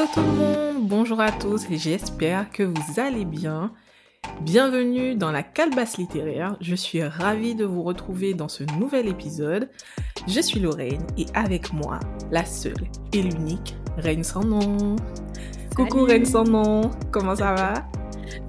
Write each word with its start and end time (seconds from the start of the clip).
Hello 0.00 0.08
tout 0.14 0.20
le 0.20 0.32
monde, 0.32 0.88
bonjour 0.88 1.20
à 1.20 1.30
tous 1.30 1.70
et 1.70 1.76
j'espère 1.76 2.50
que 2.50 2.62
vous 2.62 2.98
allez 2.98 3.26
bien. 3.26 3.70
Bienvenue 4.40 5.14
dans 5.14 5.30
la 5.30 5.42
calebasse 5.42 5.98
littéraire, 5.98 6.56
je 6.62 6.74
suis 6.74 7.02
ravie 7.02 7.54
de 7.54 7.66
vous 7.66 7.82
retrouver 7.82 8.32
dans 8.32 8.48
ce 8.48 8.64
nouvel 8.78 9.08
épisode. 9.08 9.68
Je 10.26 10.40
suis 10.40 10.58
Lorraine 10.58 11.06
et 11.18 11.26
avec 11.34 11.74
moi, 11.74 12.00
la 12.30 12.46
seule 12.46 12.88
et 13.12 13.20
l'unique 13.20 13.76
Reine 13.98 14.24
sans 14.24 14.42
nom. 14.42 14.96
Coucou 15.76 16.04
Reine 16.04 16.24
sans 16.24 16.44
nom, 16.44 16.90
comment 17.10 17.36
ça 17.36 17.52
va? 17.52 17.74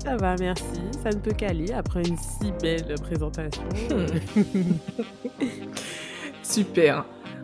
Ça 0.05 0.15
va, 0.15 0.37
merci. 0.39 0.63
Ça 1.03 1.09
ne 1.09 1.19
peut 1.19 1.33
qu'aller 1.33 1.73
après 1.73 2.03
une 2.07 2.17
si 2.17 2.53
belle 2.61 2.95
présentation. 3.01 3.63
Super. 6.43 7.03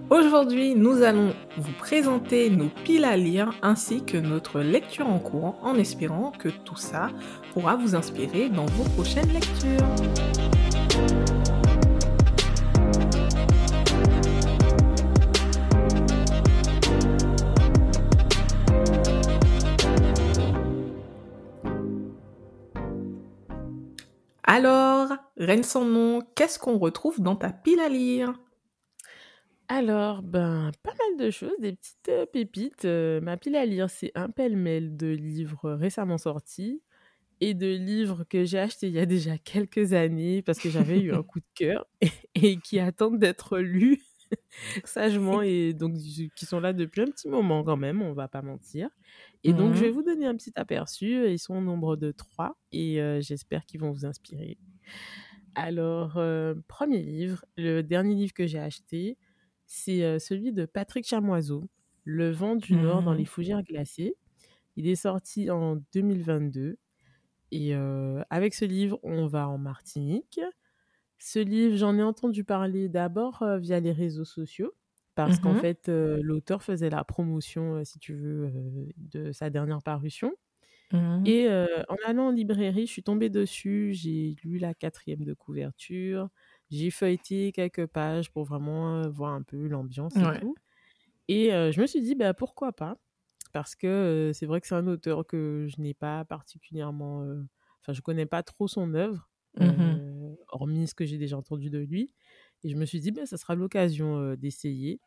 Aujourd'hui, 0.10 0.74
nous 0.74 1.02
allons 1.02 1.34
vous 1.58 1.74
présenter 1.74 2.50
nos 2.50 2.70
piles 2.70 3.04
à 3.04 3.18
lire 3.18 3.54
ainsi 3.62 4.06
que 4.06 4.16
notre 4.16 4.62
lecture 4.62 5.10
en 5.10 5.20
cours 5.20 5.60
en 5.62 5.76
espérant 5.76 6.32
que 6.32 6.48
tout 6.48 6.78
ça 6.78 7.10
pourra 7.52 7.76
vous 7.76 7.94
inspirer 7.94 8.48
dans 8.48 8.66
vos 8.68 8.86
prochaines 8.92 9.30
lectures. 9.34 9.86
Alors, 24.46 25.10
Reine 25.36 25.64
sans 25.64 25.84
nom, 25.84 26.22
qu'est-ce 26.36 26.58
qu'on 26.58 26.78
retrouve 26.78 27.20
dans 27.20 27.36
ta 27.36 27.50
pile 27.50 27.82
à 27.82 27.90
lire 27.90 28.34
Alors, 29.70 30.24
ben, 30.24 30.72
pas 30.84 30.94
mal 30.94 31.18
de 31.26 31.30
choses, 31.32 31.56
des 31.60 31.74
petites 31.74 32.08
euh, 32.10 32.26
pépites. 32.26 32.86
Euh, 32.86 33.20
ma 33.20 33.36
pile 33.38 33.56
à 33.56 33.66
lire, 33.66 33.90
c'est 33.90 34.12
un 34.16 34.30
pêle-mêle 34.30 34.96
de 34.96 35.08
livres 35.08 35.72
récemment 35.74 36.18
sortis 36.18 36.82
et 37.42 37.54
de 37.56 37.68
livres 37.68 38.24
que 38.26 38.46
j'ai 38.46 38.60
achetés 38.60 38.88
il 38.88 38.94
y 38.94 39.00
a 39.00 39.06
déjà 39.08 39.38
quelques 39.40 39.94
années 39.94 40.42
parce 40.44 40.60
que 40.62 40.70
j'avais 40.70 41.02
eu 41.02 41.14
un 41.14 41.24
coup 41.26 41.40
de 41.42 41.46
cœur 41.56 41.88
et, 42.02 42.10
et 42.36 42.62
qui 42.62 42.80
attendent 42.80 43.20
d'être 43.20 43.60
lus 43.60 44.04
sagement 44.86 45.42
et 45.44 45.74
donc 45.74 45.96
qui 46.36 46.46
sont 46.48 46.60
là 46.62 46.74
depuis 46.74 47.02
un 47.02 47.08
petit 47.08 47.30
moment 47.30 47.64
quand 47.64 47.78
même, 47.78 48.02
on 48.04 48.14
va 48.14 48.28
pas 48.30 48.42
mentir. 48.44 48.90
Et 49.44 49.54
donc 49.54 49.76
je 49.76 49.86
vais 49.86 49.90
Mhm. 49.90 49.92
vous 49.92 50.04
donner 50.04 50.28
un 50.28 50.36
petit 50.38 50.54
aperçu. 50.56 51.30
Ils 51.32 51.40
sont 51.40 51.56
au 51.58 51.62
nombre 51.62 51.98
de 51.98 52.12
trois 52.12 52.58
et 52.72 53.02
euh, 53.02 53.22
j'espère 53.22 53.66
qu'ils 53.66 53.82
vont 53.82 53.92
vous 53.94 54.06
inspirer. 54.06 54.58
Alors, 55.56 56.18
euh, 56.18 56.54
premier 56.68 57.02
livre, 57.02 57.44
le 57.58 57.82
dernier 57.82 58.16
livre 58.16 58.34
que 58.34 58.46
j'ai 58.48 58.60
acheté, 58.60 59.18
c'est 59.68 60.04
euh, 60.04 60.20
celui 60.20 60.54
de 60.54 60.66
Patrick 60.66 61.06
Chamoiseau, 61.08 61.70
Le 62.06 62.32
vent 62.32 62.56
du 62.58 62.78
Nord 62.78 63.04
dans 63.04 63.14
les 63.14 63.26
Mhm. 63.26 63.28
fougères 63.28 63.64
glacées. 63.64 64.16
Il 64.78 64.88
est 64.88 64.96
sorti 64.96 65.52
en 65.52 65.78
2022 65.94 66.78
et 67.52 67.76
euh, 67.76 68.24
avec 68.32 68.54
ce 68.56 68.66
livre, 68.66 69.00
on 69.04 69.28
va 69.28 69.50
en 69.50 69.58
Martinique. 69.60 70.42
Ce 71.20 71.40
livre, 71.40 71.78
j'en 71.78 71.98
ai 71.98 72.04
entendu 72.04 72.44
parler 72.44 72.90
d'abord 72.90 73.44
euh, 73.44 73.58
via 73.60 73.80
les 73.80 73.92
réseaux 73.94 74.26
sociaux, 74.26 74.74
parce 75.16 75.40
qu'en 75.40 75.56
Mhm. 75.56 75.58
fait, 75.58 75.90
euh, 75.90 76.20
l'auteur 76.24 76.64
faisait 76.64 76.90
la 76.92 77.04
promotion, 77.06 77.84
si 77.86 78.00
tu 78.00 78.16
veux, 78.16 78.52
de 78.98 79.32
sa 79.34 79.50
dernière 79.50 79.84
parution. 79.84 80.34
Mhm. 80.92 81.30
Et 81.30 81.50
en 81.50 81.96
allant 82.06 82.28
en 82.28 82.32
librairie, 82.32 82.88
je 82.88 82.92
suis 82.92 83.04
tombée 83.04 83.30
dessus, 83.30 83.92
j'ai 83.94 84.36
lu 84.44 84.58
la 84.60 84.74
quatrième 84.74 85.24
de 85.26 85.34
couverture, 85.34 86.30
j'ai 86.70 86.92
feuilleté 86.92 87.52
quelques 87.52 87.86
pages 87.88 88.32
pour 88.32 88.44
vraiment 88.44 89.08
voir 89.10 89.34
un 89.34 89.42
peu 89.44 89.68
l'ambiance 89.68 90.16
et 90.16 90.40
tout. 90.40 90.56
Et 91.28 91.54
euh, 91.54 91.72
je 91.72 91.82
me 91.82 91.88
suis 91.88 92.02
dit, 92.02 92.16
bah, 92.16 92.34
pourquoi 92.34 92.74
pas? 92.74 92.98
Parce 93.54 93.76
que 93.76 93.88
euh, 93.88 94.34
c'est 94.34 94.46
vrai 94.46 94.62
que 94.62 94.68
c'est 94.68 94.76
un 94.76 94.88
auteur 94.88 95.26
que 95.26 95.68
je 95.70 95.82
n'ai 95.82 95.94
pas 95.94 96.26
particulièrement... 96.26 97.26
Enfin, 97.82 97.94
je 97.94 98.02
connais 98.02 98.26
pas 98.26 98.44
trop 98.44 98.68
son 98.68 98.94
œuvre, 98.94 99.30
euh, 99.62 100.36
hormis 100.50 100.88
ce 100.88 100.94
que 100.94 101.06
j'ai 101.06 101.18
déjà 101.18 101.38
entendu 101.38 101.70
de 101.70 101.80
lui. 101.80 102.14
Et 102.64 102.70
je 102.70 102.76
me 102.76 102.86
suis 102.86 103.00
dit, 103.00 103.12
bah, 103.12 103.26
ça 103.26 103.38
sera 103.38 103.56
l'occasion 103.56 104.36
d'essayer. 104.36 105.00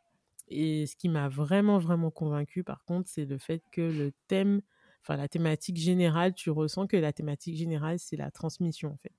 Et 0.49 0.87
ce 0.87 0.97
qui 0.97 1.09
m'a 1.09 1.29
vraiment, 1.29 1.79
vraiment 1.79 2.11
convaincu, 2.11 2.65
par 2.65 2.85
contre, 2.85 3.09
c'est 3.09 3.25
le 3.25 3.39
fait 3.39 3.63
que 3.71 3.83
le 3.83 4.13
thème, 4.29 4.63
enfin 5.03 5.17
la 5.17 5.29
thématique 5.29 5.77
générale, 5.77 6.35
tu 6.35 6.51
ressens 6.51 6.87
que 6.87 6.97
la 6.97 7.13
thématique 7.13 7.57
générale, 7.57 7.99
c'est 7.99 8.17
la 8.17 8.31
transmission, 8.31 8.91
en 8.93 8.97
fait. 8.97 9.15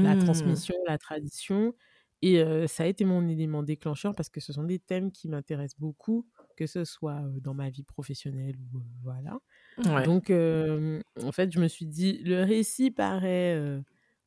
La 0.00 0.16
Mhm. 0.16 0.16
transmission, 0.16 0.74
la 0.86 0.98
tradition. 0.98 1.74
Et 2.22 2.40
euh, 2.40 2.66
ça 2.66 2.84
a 2.84 2.86
été 2.86 3.04
mon 3.04 3.28
élément 3.28 3.62
déclencheur 3.62 4.14
parce 4.14 4.28
que 4.30 4.40
ce 4.40 4.52
sont 4.52 4.64
des 4.64 4.78
thèmes 4.78 5.12
qui 5.12 5.28
m'intéressent 5.28 5.78
beaucoup, 5.78 6.26
que 6.56 6.66
ce 6.66 6.84
soit 6.84 7.22
dans 7.40 7.54
ma 7.54 7.70
vie 7.70 7.82
professionnelle 7.84 8.56
ou 8.72 8.78
euh, 8.78 8.82
voilà. 9.02 9.38
Ouais. 9.78 10.06
Donc, 10.06 10.30
euh, 10.30 11.00
en 11.22 11.32
fait, 11.32 11.52
je 11.52 11.60
me 11.60 11.68
suis 11.68 11.86
dit, 11.86 12.18
le 12.24 12.42
récit 12.44 12.90
paraît 12.90 13.80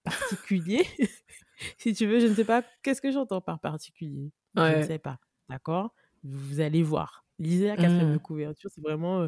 particulier. 0.04 0.86
si 1.78 1.94
tu 1.94 2.06
veux, 2.08 2.20
je 2.20 2.28
ne 2.28 2.36
sais 2.36 2.46
pas, 2.46 2.64
qu'est-ce 2.84 3.02
que 3.02 3.12
j'entends 3.12 3.42
par 3.42 3.60
particulier? 3.60 4.32
Je 4.56 4.74
ne 4.74 4.82
sais 4.82 5.00
pas, 5.00 5.20
d'accord? 5.50 5.94
Vous 6.24 6.60
allez 6.62 6.84
voir. 6.84 7.26
Lisez 7.40 7.68
la 7.68 7.78
quatrième 7.78 8.12
de 8.12 8.18
Mhm. 8.18 8.20
couverture, 8.20 8.70
c'est 8.74 8.82
vraiment 8.82 9.28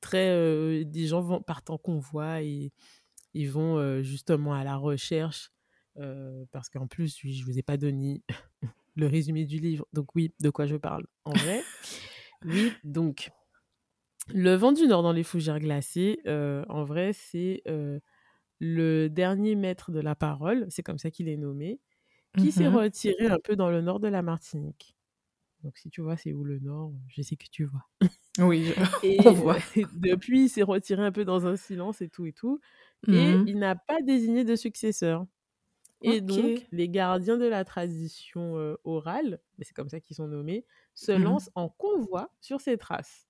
très... 0.00 0.84
des 0.84 1.06
gens 1.06 1.20
vont, 1.20 1.42
partent 1.42 1.70
en 1.70 1.78
convoi 1.78 2.42
et 2.42 2.72
ils 3.34 3.50
vont 3.50 4.02
justement 4.02 4.54
à 4.54 4.64
la 4.64 4.76
recherche, 4.76 5.50
euh, 5.98 6.44
parce 6.52 6.68
qu'en 6.70 6.86
plus, 6.86 7.22
oui, 7.24 7.34
je 7.34 7.42
ne 7.42 7.46
vous 7.52 7.58
ai 7.58 7.62
pas 7.62 7.76
donné 7.76 8.22
le 8.96 9.06
résumé 9.08 9.46
du 9.46 9.58
livre, 9.58 9.86
donc 9.92 10.14
oui, 10.16 10.34
de 10.40 10.50
quoi 10.50 10.66
je 10.66 10.76
parle 10.76 11.06
en 11.24 11.36
vrai. 11.38 11.66
Oui, 12.44 12.78
donc, 12.84 13.30
le 14.28 14.54
vent 14.54 14.72
du 14.72 14.86
Nord 14.86 15.02
dans 15.02 15.12
les 15.12 15.22
fougères 15.24 15.58
glacées, 15.60 16.20
euh, 16.26 16.64
en 16.68 16.84
vrai, 16.84 17.12
c'est 17.12 17.62
euh, 17.68 18.00
le 18.60 19.08
dernier 19.08 19.56
maître 19.56 19.92
de 19.92 20.00
la 20.00 20.14
parole, 20.16 20.66
c'est 20.70 20.82
comme 20.84 20.98
ça 20.98 21.10
qu'il 21.12 21.28
est 21.28 21.36
nommé, 21.38 21.80
qui 22.36 22.52
s'est 22.52 22.66
Mhm. 22.66 22.68
retiré 22.68 23.26
un 23.28 23.38
peu 23.44 23.56
dans 23.56 23.70
le 23.70 23.82
nord 23.82 24.00
de 24.00 24.08
la 24.08 24.22
Martinique. 24.22 24.96
Donc, 25.64 25.78
si 25.78 25.90
tu 25.90 26.02
vois, 26.02 26.16
c'est 26.18 26.32
où 26.34 26.44
le 26.44 26.60
nord, 26.60 26.92
je 27.08 27.22
sais 27.22 27.36
que 27.36 27.46
tu 27.50 27.64
vois. 27.66 27.84
Oui, 28.38 28.74
Et 29.02 29.18
on 29.26 29.32
voit. 29.32 29.58
depuis, 29.92 30.44
il 30.44 30.48
s'est 30.48 30.62
retiré 30.62 31.04
un 31.04 31.12
peu 31.12 31.24
dans 31.24 31.46
un 31.46 31.56
silence 31.56 32.00
et 32.02 32.08
tout 32.08 32.26
et 32.26 32.32
tout. 32.32 32.60
Et 33.10 33.40
Mhm. 33.40 33.48
il 33.50 33.58
n'a 33.58 33.74
pas 33.76 34.00
désigné 34.02 34.44
de 34.44 34.56
successeur. 34.56 35.26
Et 36.02 36.20
donc, 36.20 36.66
les 36.72 36.88
gardiens 36.88 37.38
de 37.38 37.46
la 37.46 37.64
tradition 37.64 38.56
euh, 38.58 38.76
orale, 38.84 39.40
mais 39.58 39.64
c'est 39.64 39.74
comme 39.74 39.88
ça 39.88 40.00
qu'ils 40.00 40.16
sont 40.16 40.28
nommés, 40.28 40.64
se 40.94 41.12
Mhm. 41.12 41.18
lancent 41.18 41.50
en 41.56 41.68
convoi 41.68 42.30
sur 42.40 42.60
ses 42.60 42.78
traces 42.78 43.28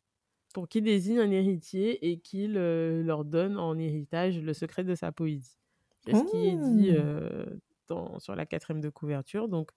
pour 0.55 0.69
qu'il 0.69 0.85
désigne 0.85 1.21
un 1.21 1.31
héritier 1.31 2.11
et 2.11 2.21
qu'il 2.21 2.57
euh, 2.59 3.03
leur 3.03 3.25
donne 3.25 3.59
en 3.59 3.79
héritage 3.79 4.41
le 4.41 4.55
secret 4.55 4.85
de 4.85 4.95
sa 4.95 5.13
poésie. 5.13 5.59
C'est 6.05 6.15
ce 6.15 6.25
qui 6.25 6.47
est 6.47 6.57
dit 6.57 6.91
Oh. 6.91 6.95
euh, 6.95 7.47
dans, 7.89 8.19
sur 8.21 8.37
la 8.37 8.47
quatrième 8.47 8.81
de 8.83 8.91
couverture. 8.91 9.49
Donc, 9.49 9.71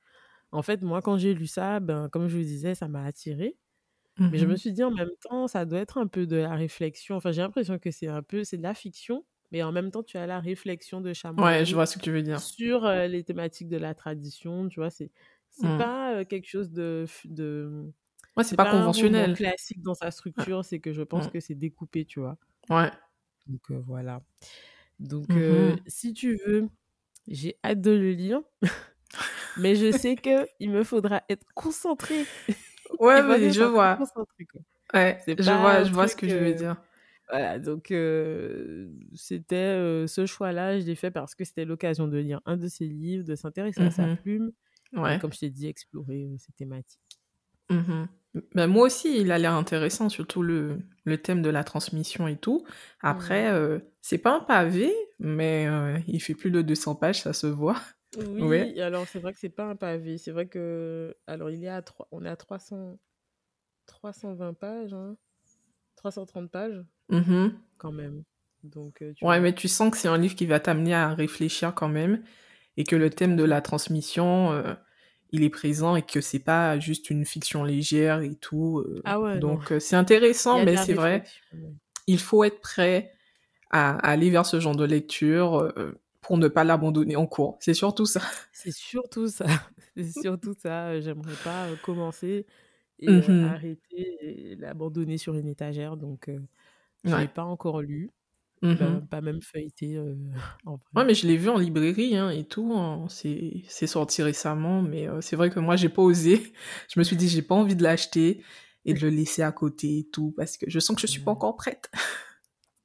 en 0.52 0.62
fait, 0.64 0.84
moi, 0.84 1.02
quand 1.02 1.18
j'ai 1.18 1.34
lu 1.36 1.48
ça, 1.48 1.80
ben, 1.82 2.10
comme 2.10 2.28
je 2.30 2.38
vous 2.38 2.44
disais, 2.44 2.76
ça 2.76 2.88
m'a 2.90 3.06
attiré. 3.06 3.58
Mais 4.30 4.38
je 4.38 4.46
me 4.46 4.56
suis 4.56 4.72
dit 4.74 4.84
en 4.84 4.92
même 4.92 5.10
temps, 5.22 5.48
ça 5.48 5.66
doit 5.66 5.80
être 5.80 5.98
un 5.98 6.08
peu 6.08 6.26
de 6.28 6.38
la 6.38 6.56
réflexion. 6.56 7.16
Enfin, 7.18 7.32
j'ai 7.32 7.42
l'impression 7.42 7.80
que 7.80 7.92
c'est 7.92 8.08
un 8.08 8.24
peu, 8.24 8.44
c'est 8.44 8.58
de 8.58 8.64
la 8.64 8.74
fiction, 8.74 9.26
mais 9.52 9.64
en 9.64 9.72
même 9.72 9.92
temps, 9.92 10.04
tu 10.04 10.18
as 10.18 10.28
la 10.28 10.40
réflexion 10.40 11.02
de 11.02 11.14
Ouais, 11.38 11.66
je 11.66 11.74
Chamoiseau 11.74 11.76
vois 11.76 11.86
ce 11.86 11.98
que 11.98 12.04
tu 12.04 12.12
veux 12.12 12.22
dire. 12.24 12.50
sur 12.50 12.86
euh, 12.86 13.08
les 13.08 13.24
thématiques 13.24 13.70
de 13.70 13.78
la 13.78 13.94
tradition. 13.96 14.68
Tu 14.70 14.80
vois, 14.80 14.90
c'est 14.92 15.12
c'est 15.50 15.70
Mhm. 15.70 15.76
pas 15.76 16.16
euh, 16.18 16.26
quelque 16.26 16.48
chose 16.48 16.72
de, 16.72 17.06
de 17.26 17.92
Ouais, 18.36 18.44
c'est 18.44 18.56
pas 18.58 18.66
un 18.66 18.92
conventionnel. 18.92 19.38
classique 19.38 19.82
dans 19.82 19.96
sa 19.96 20.12
structure. 20.12 20.66
C'est 20.66 20.80
que 20.80 20.94
je 20.94 21.04
pense 21.04 21.28
Mhm. 21.28 21.30
que 21.30 21.40
c'est 21.42 21.56
découpé, 21.56 22.06
tu 22.06 22.20
vois. 22.22 22.38
Ouais. 22.70 22.92
Donc 23.48 23.72
euh, 23.72 23.80
voilà. 23.86 24.22
Donc 25.00 25.38
si 25.88 26.14
tu 26.14 26.38
veux, 26.46 26.70
j'ai 27.28 27.60
hâte 27.66 27.82
de 27.82 27.92
le 27.92 28.14
lire, 28.14 28.42
mais 29.56 29.76
je 29.76 29.92
sais 29.92 30.18
que 30.18 30.48
il 30.60 30.72
me 30.72 30.84
faudra 30.84 31.24
être 31.30 31.46
concentré. 31.56 32.30
Ouais, 33.00 33.22
mais 33.40 33.50
je 33.52 33.64
vois. 33.64 34.08
Ouais, 34.94 35.24
je 35.38 35.54
vois, 35.54 35.84
je 35.84 35.92
vois 35.94 36.08
ce 36.08 36.16
que 36.16 36.28
je 36.28 36.40
veux 36.40 36.54
dire. 36.54 36.78
Voilà, 37.32 37.60
donc 37.60 37.92
euh, 37.92 38.92
c'était 39.16 39.56
euh, 39.56 40.06
ce 40.08 40.26
choix-là, 40.26 40.80
je 40.80 40.86
l'ai 40.86 40.96
fait 40.96 41.12
parce 41.12 41.34
que 41.34 41.46
c'était 41.46 41.64
l'occasion 41.66 42.08
de 42.10 42.18
lire 42.18 42.42
un 42.46 42.58
de 42.58 42.68
ses 42.68 42.86
livres, 42.88 43.24
de 43.26 43.36
s'intéresser 43.36 43.84
à 43.84 43.92
sa 43.92 44.10
Mhm. 44.10 44.18
plume 44.22 44.52
Ouais. 44.98 45.20
comme 45.20 45.34
je 45.34 45.40
t'ai 45.40 45.50
dit, 45.52 45.68
explorer 45.68 46.26
euh, 46.26 46.38
ses 46.38 46.54
thématiques. 46.54 47.20
Ben, 48.56 48.68
moi 48.68 48.86
aussi, 48.86 49.20
il 49.20 49.32
a 49.32 49.38
l'air 49.38 49.54
intéressant, 49.54 50.08
surtout 50.08 50.42
le, 50.42 50.80
le 51.04 51.18
thème 51.22 51.42
de 51.42 51.50
la 51.50 51.64
transmission 51.66 52.28
et 52.30 52.38
tout. 52.38 52.66
Après, 53.02 53.52
euh, 53.52 53.80
c'est 54.02 54.18
pas 54.20 54.36
un 54.38 54.40
pavé, 54.40 54.94
mais 55.20 55.68
il 56.08 56.20
fait 56.22 56.34
plus 56.36 56.52
de 56.52 56.62
200 56.62 56.96
pages, 56.96 57.22
ça 57.22 57.34
se 57.34 57.48
voit. 57.48 57.80
Ouais. 58.40 58.68
Oui, 58.68 58.82
alors 58.82 59.08
c'est 59.08 59.20
vrai 59.20 59.32
que 59.34 59.40
c'est 59.40 59.50
pas 59.50 59.64
un 59.70 59.78
pavé, 59.78 60.18
c'est 60.18 60.32
vrai 60.32 60.48
que 60.50 61.16
alors 61.28 61.50
il 61.50 61.64
est 61.64 61.70
à 61.70 61.82
3, 61.82 62.10
on 62.12 62.26
est 62.26 62.30
à 62.30 62.36
300, 62.36 63.00
320 63.86 64.54
pages, 64.54 64.94
hein, 64.94 65.18
330 66.02 66.50
pages 66.50 66.84
Mhm. 67.10 67.54
quand 67.78 67.92
même. 67.92 68.24
Donc 68.64 69.02
euh, 69.02 69.14
tu 69.14 69.24
Ouais, 69.26 69.36
vois. 69.36 69.40
mais 69.40 69.54
tu 69.54 69.68
sens 69.68 69.92
que 69.92 69.98
c'est 69.98 70.08
un 70.08 70.18
livre 70.18 70.36
qui 70.36 70.46
va 70.48 70.60
t'amener 70.60 70.94
à 70.94 71.14
réfléchir 71.14 71.74
quand 71.76 71.88
même, 71.90 72.24
et 72.78 72.84
que 72.84 72.96
le 72.96 73.10
thème 73.10 73.36
de 73.36 73.44
la 73.44 73.62
transmission, 73.62 74.52
euh, 74.52 74.74
il 75.32 75.44
est 75.44 75.50
présent, 75.50 75.96
et 75.96 76.02
que 76.02 76.22
c'est 76.22 76.40
pas 76.40 76.80
juste 76.80 77.10
une 77.10 77.26
fiction 77.26 77.64
légère 77.64 78.22
et 78.22 78.36
tout. 78.36 78.80
euh. 78.80 79.02
Ah 79.06 79.20
ouais, 79.20 79.40
donc, 79.40 79.74
c'est 79.80 79.96
intéressant, 79.96 80.64
mais 80.64 80.76
c'est 80.78 80.94
vrai. 80.94 81.24
il 82.08 82.20
faut 82.20 82.44
être 82.44 82.62
prêt 82.62 83.12
à, 83.70 83.96
aller 83.98 84.30
vers 84.30 84.46
ce 84.46 84.60
genre 84.60 84.76
de 84.76 84.86
lecture 84.86 85.60
euh, 85.78 86.00
pour 86.22 86.38
ne 86.38 86.48
pas 86.48 86.64
l'abandonner 86.64 87.16
en 87.16 87.28
cours. 87.28 87.58
C'est 87.62 87.74
surtout 87.74 88.06
ça. 88.06 88.22
C'est 88.54 88.72
surtout 88.72 89.28
ça. 89.28 89.46
C'est 89.96 90.12
surtout 90.22 90.54
ça. 90.54 91.00
J'aimerais 91.02 91.36
pas 91.44 91.68
commencer 91.84 92.46
et 93.02 93.10
mmh 93.10 93.46
arrêter 93.46 94.18
et 94.22 94.56
l'abandonner 94.56 95.18
sur 95.18 95.36
une 95.36 95.48
étagère. 95.48 95.98
Donc, 95.98 96.30
je 97.04 97.16
n'ai 97.16 97.28
pas 97.28 97.44
encore 97.44 97.82
lu. 97.82 98.12
Mmh 98.64 99.08
pas 99.10 99.22
même 99.22 99.42
feuilleté. 99.42 100.00
en 100.66 100.78
Ouais, 100.96 101.04
mais 101.04 101.16
je 101.16 101.26
l'ai 101.26 101.38
vu 101.38 101.50
en 101.50 101.58
librairie 101.58 102.16
hein, 102.16 102.30
et 102.30 102.44
tout. 102.44 102.74
Hein. 102.74 103.08
C'est 103.10 103.88
sorti 103.88 104.22
récemment, 104.22 104.82
mais 104.82 105.08
c'est 105.22 105.36
vrai 105.36 105.50
que 105.50 105.60
moi, 105.60 105.76
j'ai 105.76 105.90
pas 105.90 106.04
osé. 106.04 106.54
Je 106.94 107.00
me 107.00 107.04
suis 107.04 107.16
dit, 107.16 107.28
j'ai 107.28 107.42
pas 107.42 107.56
envie 107.56 107.76
de 107.76 107.84
l'acheter 107.84 108.44
et 108.86 108.94
de 108.94 109.00
le 109.00 109.10
laisser 109.10 109.42
à 109.42 109.52
côté 109.52 110.00
et 110.00 110.04
tout 110.04 110.34
parce 110.36 110.58
que 110.58 110.70
je 110.70 110.80
sens 110.80 110.96
que 110.96 111.02
je 111.02 111.08
suis 111.08 111.22
pas 111.22 111.32
encore 111.32 111.56
prête. 111.56 111.92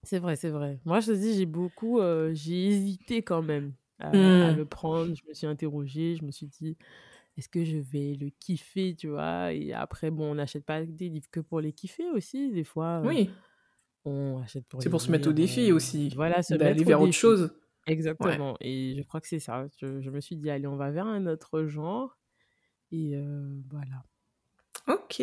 C'est 0.02 0.18
vrai, 0.18 0.36
c'est 0.36 0.50
vrai. 0.50 0.78
Moi, 0.84 1.00
je 1.00 1.12
te 1.12 1.16
dis, 1.16 1.34
j'ai 1.34 1.46
beaucoup, 1.46 2.00
j'ai 2.32 2.68
hésité 2.68 3.22
quand 3.22 3.42
même 3.42 3.72
à, 3.98 4.10
à, 4.10 4.12
mmh. 4.52 4.56
le 4.56 4.64
prendre. 4.64 5.14
Je 5.14 5.28
me 5.28 5.34
suis 5.34 5.46
interrogée, 5.46 6.16
je 6.16 6.24
me 6.24 6.30
suis 6.30 6.46
dit, 6.46 6.76
est-ce 7.36 7.48
que 7.48 7.64
je 7.64 7.76
vais 7.76 8.16
le 8.18 8.30
kiffer, 8.30 8.94
tu 8.96 9.08
vois? 9.08 9.52
Et 9.52 9.72
après, 9.72 10.10
bon, 10.10 10.32
on 10.32 10.34
n'achète 10.36 10.64
pas 10.64 10.82
des 10.84 11.08
livres 11.08 11.28
que 11.30 11.40
pour 11.40 11.60
les 11.60 11.72
kiffer 11.72 12.10
aussi, 12.10 12.50
des 12.50 12.64
fois. 12.64 13.02
Oui. 13.04 13.30
On 14.04 14.40
achète 14.42 14.66
pour 14.66 14.82
C'est 14.82 14.88
pour 14.88 15.00
se 15.00 15.10
mettre 15.10 15.28
au 15.28 15.32
défi 15.32 15.72
aussi. 15.72 16.10
Voilà, 16.14 16.42
se 16.42 16.54
d'aller 16.54 16.84
vers 16.84 17.00
autre 17.00 17.12
chose. 17.12 17.54
Exactement. 17.86 18.56
Et 18.60 18.94
je 18.96 19.02
crois 19.02 19.20
que 19.20 19.28
c'est 19.28 19.38
ça. 19.38 19.66
Je, 19.78 20.10
me 20.10 20.20
suis 20.20 20.36
dit, 20.36 20.48
allez, 20.50 20.66
on 20.66 20.76
va 20.76 20.90
vers 20.90 21.06
un 21.06 21.26
autre 21.26 21.66
genre. 21.66 22.16
Et 22.90 23.16
voilà. 23.68 24.04
Ok. 24.88 25.22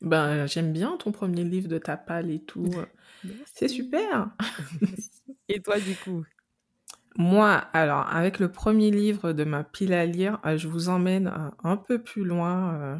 Ben, 0.00 0.46
j'aime 0.46 0.72
bien 0.72 0.96
ton 0.96 1.12
premier 1.12 1.44
livre 1.44 1.68
de 1.68 1.78
ta 1.78 1.96
palle 1.96 2.30
et 2.30 2.42
tout. 2.42 2.70
c'est 3.54 3.68
super. 3.68 4.30
et 5.48 5.60
toi, 5.60 5.78
du 5.78 5.94
coup? 5.96 6.24
Moi, 7.18 7.54
alors, 7.72 8.06
avec 8.08 8.38
le 8.38 8.50
premier 8.50 8.90
livre 8.90 9.32
de 9.32 9.44
ma 9.44 9.64
pile 9.64 9.94
à 9.94 10.04
lire, 10.04 10.38
euh, 10.44 10.58
je 10.58 10.68
vous 10.68 10.88
emmène 10.88 11.28
euh, 11.28 11.50
un 11.64 11.76
peu 11.76 12.02
plus 12.02 12.24
loin 12.24 12.74
euh, 12.74 12.96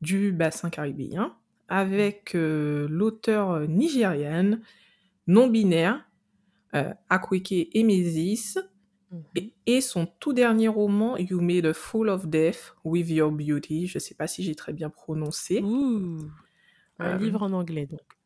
du 0.00 0.32
bassin 0.32 0.70
caribéen 0.70 1.34
avec 1.70 2.32
l'auteur 2.32 3.68
nigériane 3.68 4.62
non-binaire 5.26 6.02
Akweke 7.10 7.68
Emesis 7.74 8.56
mhm. 9.12 9.50
et, 9.66 9.80
son 9.82 10.06
tout 10.18 10.32
dernier 10.32 10.68
roman 10.68 11.18
You 11.18 11.42
Made 11.42 11.66
a 11.66 11.74
Fool 11.74 12.08
of 12.08 12.26
Death 12.26 12.74
with 12.84 13.10
Your 13.10 13.30
Beauty. 13.30 13.86
Je 13.86 13.98
ne 13.98 14.00
sais 14.00 14.14
pas 14.14 14.26
si 14.26 14.42
j'ai 14.42 14.54
très 14.54 14.72
bien 14.72 14.88
prononcé. 14.88 15.62
un 16.98 17.18
livre 17.18 17.42
en 17.42 17.52
anglais 17.52 17.84
donc. 17.84 18.17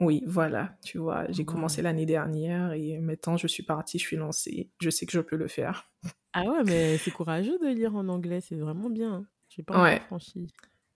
Oui, 0.00 0.22
voilà, 0.26 0.74
tu 0.82 0.96
vois, 0.96 1.30
j'ai 1.30 1.44
commencé 1.44 1.82
l'année 1.82 2.06
dernière 2.06 2.72
et 2.72 2.98
maintenant 2.98 3.36
je 3.36 3.46
suis 3.46 3.62
partie, 3.62 3.98
je 3.98 4.04
suis 4.06 4.16
lancée. 4.16 4.70
Je 4.80 4.88
sais 4.88 5.04
que 5.04 5.12
je 5.12 5.20
peux 5.20 5.36
le 5.36 5.46
faire. 5.46 5.90
Ah 6.32 6.44
ouais, 6.44 6.64
mais 6.64 6.96
c'est 6.96 7.10
courageux 7.10 7.58
de 7.58 7.68
lire 7.68 7.94
en 7.94 8.08
anglais, 8.08 8.40
c'est 8.40 8.56
vraiment 8.56 8.88
bien. 8.88 9.26
J'ai 9.50 9.62
pas 9.62 9.82
ouais. 9.82 10.00
franchi. 10.00 10.48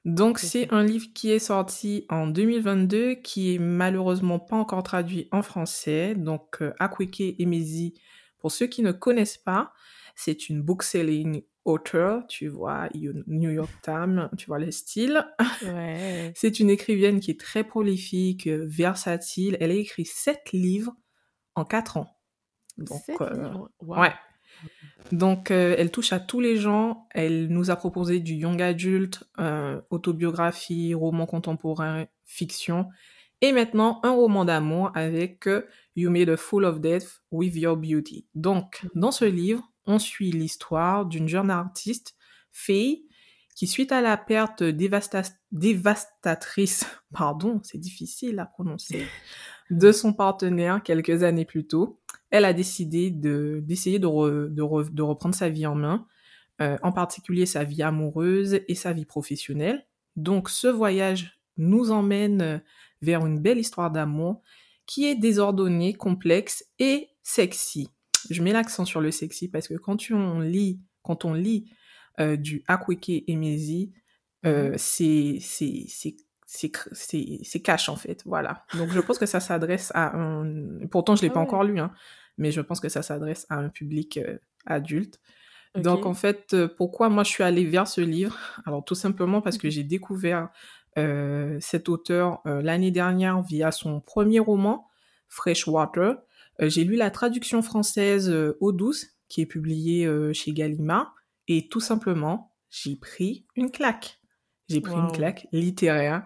Donc 0.05 0.39
c'est 0.39 0.73
un 0.73 0.85
livre 0.85 1.07
qui 1.15 1.31
est 1.31 1.39
sorti 1.39 2.07
en 2.09 2.27
2022, 2.27 3.15
qui 3.15 3.55
est 3.55 3.59
malheureusement 3.59 4.39
pas 4.39 4.57
encore 4.57 4.83
traduit 4.83 5.29
en 5.33 5.43
français. 5.43 6.15
Donc 6.15 6.63
euh, 6.63 6.73
Akweke 6.79 7.35
Emezi, 7.39 7.95
pour 8.39 8.53
ceux 8.53 8.67
qui 8.67 8.83
ne 8.83 8.93
connaissent 8.93 9.39
pas, 9.39 9.73
c'est 10.15 10.49
une 10.49 10.63
book-selling 10.63 11.43
author, 11.65 12.27
tu 12.29 12.49
vois, 12.49 12.89
New 13.27 13.51
York 13.51 13.71
Times, 13.83 14.29
tu 14.37 14.47
vois 14.47 14.59
le 14.59 14.71
style. 14.71 15.25
Ouais. 15.63 16.33
c'est 16.37 16.61
une 16.61 16.71
écrivaine 16.71 17.21
qui 17.21 17.31
est 17.31 17.41
très 17.41 17.65
prolifique, 17.65 18.47
versatile. 18.47 19.57
Elle 19.61 19.71
a 19.71 19.75
écrit 19.75 20.05
sept 20.05 20.53
livres 20.53 20.95
en 21.55 21.65
quatre 21.65 21.97
ans. 21.97 22.09
Donc, 22.77 23.03
euh, 23.21 23.55
ouais. 23.81 24.13
Donc, 25.13 25.51
euh, 25.51 25.75
elle 25.79 25.91
touche 25.91 26.13
à 26.13 26.21
tous 26.21 26.41
les 26.41 26.57
gens. 26.57 27.07
Elle 27.11 27.49
nous 27.49 27.71
a 27.71 27.77
proposé 27.77 28.21
du 28.21 28.35
young 28.35 28.61
adult, 28.61 29.25
euh, 29.39 29.81
autobiographie, 29.91 30.95
roman 30.95 31.27
contemporain, 31.27 32.07
fiction. 32.25 32.89
Et 33.41 33.53
maintenant, 33.53 34.01
un 34.03 34.13
roman 34.13 34.45
d'amour 34.45 34.91
avec 34.95 35.49
You 35.97 36.11
Made 36.11 36.31
a 36.31 36.37
Fool 36.37 36.65
of 36.65 36.81
Death 36.81 37.23
with 37.31 37.55
Your 37.57 37.77
Beauty. 37.77 38.27
Donc, 38.35 38.87
dans 38.95 39.13
ce 39.13 39.25
livre, 39.25 39.74
on 39.87 39.99
suit 39.99 40.31
l'histoire 40.31 41.07
d'une 41.07 41.29
jeune 41.29 41.51
artiste, 41.51 42.15
Faye, 42.53 43.07
qui 43.55 43.67
suite 43.67 43.93
à 43.93 44.01
la 44.01 44.17
perte 44.17 44.63
dévastatrice, 44.63 46.87
pardon, 47.13 47.61
c'est 47.63 47.79
difficile 47.79 48.39
à 48.39 48.47
prononcer, 48.47 49.07
de 49.71 49.93
son 49.93 50.13
partenaire 50.13 50.83
quelques 50.83 51.23
années 51.23 51.45
plus 51.45 51.67
tôt, 51.67 52.01
elle 52.31 52.45
a 52.45 52.53
décidé 52.53 53.11
d'essayer 53.11 53.99
de, 53.99 54.49
de, 54.49 55.03
reprendre 55.03 55.35
sa 55.35 55.49
vie 55.49 55.67
en 55.67 55.77
main, 55.77 56.07
euh, 56.61 56.77
en 56.83 56.91
particulier 56.91 57.47
sa 57.47 57.65
vie 57.65 57.83
amoureuse 57.83 58.61
et 58.67 58.75
sa 58.75 58.93
vie 58.93 59.05
professionnelle. 59.05 59.87
Donc 60.17 60.51
ce 60.51 60.67
voyage 60.67 61.39
nous 61.57 61.93
emmène 61.93 62.63
vers 63.03 63.25
une 63.25 63.39
belle 63.39 63.59
histoire 63.59 63.93
d'amour 63.93 64.43
qui 64.87 65.07
est 65.07 65.15
désordonnée, 65.15 65.95
complexe 65.95 66.65
et 66.79 67.09
sexy 67.23 67.89
je 68.31 68.43
mets 68.43 68.53
l'accent 68.53 68.85
sur 68.85 69.01
le 69.01 69.11
sexy 69.11 69.49
parce 69.49 69.69
que 69.69 69.75
quand 69.75 70.11
on 70.11 70.41
lit, 70.41 70.81
quand 71.03 71.25
on 71.25 71.35
lit 71.35 71.71
euh, 72.21 72.37
du 72.37 72.63
Akweke 72.69 73.25
Emezi, 73.27 73.93
euh, 74.47 74.71
mhm. 74.71 74.79
c'est 74.79 75.39
c'est 76.47 77.61
cash 77.63 77.89
en 77.89 77.97
fait, 77.97 78.23
voilà. 78.27 78.65
Donc 78.75 78.91
je 78.91 79.01
pense 79.01 79.19
que 79.19 79.27
ça 79.27 79.41
s'adresse 79.41 79.91
à 79.95 80.17
un. 80.17 80.87
Pourtant 80.91 81.17
je 81.17 81.23
l'ai 81.23 81.31
pas 81.31 81.41
ah 81.41 81.45
encore 81.45 81.65
lu, 81.65 81.79
hein, 81.81 81.93
mais 82.39 82.53
je 82.53 82.61
pense 82.61 82.81
que 82.81 82.89
ça 82.89 83.03
s'adresse 83.03 83.47
à 83.49 83.57
un 83.57 83.69
public 83.69 84.19
euh, 84.19 84.39
adulte. 84.67 85.21
Donc 85.75 86.07
en 86.07 86.15
fait, 86.15 86.55
euh, 86.55 86.69
pourquoi 86.69 87.09
moi 87.09 87.25
je 87.25 87.31
suis 87.31 87.43
allée 87.43 87.65
vers 87.65 87.89
ce 87.89 88.01
livre? 88.01 88.39
Alors 88.65 88.85
tout 88.85 88.95
simplement 88.95 89.41
parce 89.41 89.59
que 89.59 89.67
mhm. 89.67 89.73
j'ai 89.73 89.85
découvert 89.85 90.49
cet 91.59 91.89
auteur 91.89 92.41
l'année 92.45 92.93
dernière 92.93 93.43
via 93.43 93.73
son 93.73 93.99
premier 93.99 94.39
roman, 94.39 94.87
Freshwater, 95.27 96.11
euh, 96.11 96.15
j'ai 96.61 96.85
lu 96.85 96.97
la 96.97 97.11
traduction 97.11 97.63
française 97.63 98.31
euh, 98.31 98.57
Eau 98.61 98.73
douce, 98.73 99.07
qui 99.29 99.41
est 99.41 99.47
publiée 99.47 100.07
euh, 100.07 100.33
chez 100.33 100.53
Gallimard, 100.53 101.15
et 101.49 101.69
tout 101.69 101.81
simplement, 101.81 102.53
j'ai 102.71 102.97
pris 102.97 103.47
une 103.57 103.71
claque. 103.71 104.21
J'ai 104.69 104.81
pris 104.81 104.95
une 104.95 105.13
claque 105.13 105.47
littéraire. 105.53 106.25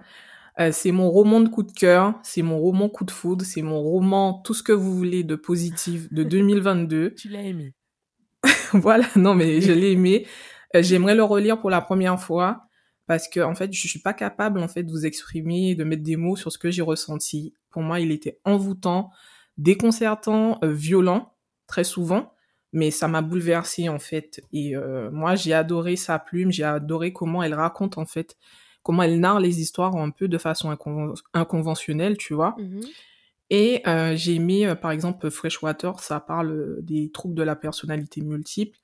c'est 0.71 0.93
mon 0.93 1.11
roman 1.11 1.41
de 1.41 1.49
coup 1.49 1.65
de 1.65 1.73
cœur, 1.73 2.15
c'est 2.23 2.43
mon 2.43 2.59
roman 2.59 2.89
coup 2.89 3.05
de 3.05 3.11
foudre, 3.11 3.45
c'est 3.45 3.63
mon 3.63 3.83
roman 3.83 4.41
tout 4.45 4.55
ce 4.55 4.63
que 4.63 4.73
vous 4.73 4.95
voulez 4.95 5.25
de 5.25 5.35
positif 5.35 6.13
de 6.13 6.23
2022. 6.25 7.15
tu 7.15 7.29
l'as 7.29 7.43
aimé. 7.43 7.75
voilà, 8.73 9.07
non 9.17 9.35
mais 9.35 9.61
je 9.61 9.73
l'ai 9.73 9.93
aimé. 9.93 10.27
J'aimerais 10.75 11.17
le 11.17 11.25
relire 11.25 11.59
pour 11.59 11.71
la 11.71 11.81
première 11.81 12.21
fois 12.21 12.69
parce 13.09 13.27
que 13.27 13.41
en 13.41 13.55
fait, 13.55 13.73
je 13.73 13.89
suis 13.89 14.01
pas 14.01 14.13
capable 14.13 14.61
en 14.61 14.69
fait 14.69 14.83
de 14.83 14.91
vous 14.91 15.07
exprimer, 15.07 15.75
de 15.75 15.83
mettre 15.83 16.03
des 16.03 16.17
mots 16.17 16.37
sur 16.37 16.53
ce 16.53 16.59
que 16.59 16.71
j'ai 16.71 16.83
ressenti. 16.83 17.55
Pour 17.71 17.83
moi, 17.83 18.01
il 18.01 18.13
était 18.13 18.39
envoûtant 18.45 19.11
déconcertant, 19.59 20.59
euh, 20.63 20.73
violent, 20.73 21.35
très 21.67 21.85
souvent, 21.85 22.33
mais 22.73 22.91
ça 22.91 23.09
m'a 23.09 23.21
bouleversé 23.21 23.89
en 23.89 23.99
fait. 23.99 24.41
Et 24.53 24.75
euh, 24.77 25.11
moi, 25.11 25.35
j'ai 25.35 25.53
adoré 25.53 25.97
sa 25.97 26.19
plume, 26.19 26.51
j'ai 26.51 26.65
adoré 26.65 27.13
comment 27.13 27.43
elle 27.43 27.55
raconte 27.55 27.99
en 27.99 28.07
fait, 28.07 28.37
comment 28.83 29.03
elle 29.03 29.21
narre 29.21 29.41
les 29.41 29.61
histoires 29.61 29.97
un 29.97 30.11
peu 30.11 30.29
de 30.29 30.39
façon 30.39 30.75
inconventionnelle, 31.35 32.17
tu 32.17 32.35
vois. 32.35 32.57
Mmh 32.59 32.81
Et 33.51 33.83
euh, 33.87 34.15
j'ai 34.17 34.37
aimé, 34.37 34.75
par 34.81 34.93
exemple, 34.93 35.29
Freshwater, 35.31 36.01
ça 36.01 36.21
parle 36.21 36.79
des 36.83 37.11
troubles 37.11 37.35
de 37.35 37.43
la 37.43 37.57
personnalité 37.57 38.21
multiple. 38.23 38.79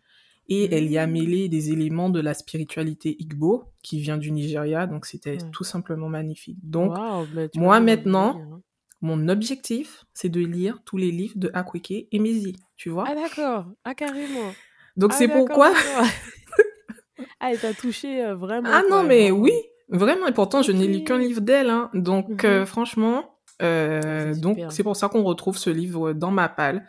Et 0.47 0.75
elle 0.75 0.90
y 0.90 0.99
a 0.99 1.07
mmh. 1.07 1.11
mêlé 1.11 1.49
des 1.49 1.73
éléments 1.73 2.11
de 2.11 2.21
la 2.21 2.35
spiritualité 2.35 3.16
Igbo, 3.19 3.64
qui 3.83 3.99
vient 3.99 4.19
du 4.19 4.31
Nigeria, 4.31 4.87
donc 4.87 5.07
c'était 5.07 5.38
tout 5.52 5.64
simplement 5.64 6.11
magnifique. 6.11 6.59
Donc, 6.62 6.93
bah, 6.93 7.25
moi 7.54 7.81
maintenant, 7.81 8.37
hein. 8.38 8.61
Mon 9.00 9.28
objectif, 9.28 10.04
c'est 10.14 10.28
de 10.28 10.40
lire 10.40 10.78
tous 10.84 10.96
les 10.96 11.10
livres 11.10 11.34
de 11.36 11.50
Akweke 11.52 12.08
et 12.10 12.18
Mézi, 12.18 12.56
tu 12.76 12.88
vois. 12.88 13.04
Ah 13.06 13.14
d'accord, 13.14 13.66
ah 13.84 13.94
carrément. 13.94 14.52
Donc 14.96 15.10
ah, 15.12 15.16
c'est 15.16 15.28
pourquoi... 15.28 15.72
ah, 17.40 17.50
elle 17.50 17.58
t'a 17.58 17.74
touché 17.74 18.24
euh, 18.24 18.34
vraiment. 18.34 18.70
Ah 18.72 18.82
non, 18.90 19.02
mais 19.02 19.30
oui, 19.30 19.52
vraiment. 19.88 20.26
Et 20.26 20.32
pourtant, 20.32 20.62
je 20.62 20.72
n'ai 20.72 20.86
lu 20.86 21.04
qu'un 21.04 21.18
livre 21.18 21.40
d'elle. 21.40 21.70
Hein. 21.70 21.90
Donc 21.94 22.44
mhm. 22.44 22.50
euh, 22.50 22.66
franchement, 22.66 23.38
euh, 23.62 24.34
donc 24.34 24.58
c'est 24.70 24.82
pour 24.82 24.96
ça 24.96 25.08
qu'on 25.08 25.22
retrouve 25.22 25.58
ce 25.58 25.70
livre 25.70 26.12
dans 26.12 26.30
ma 26.30 26.48
palle. 26.48 26.86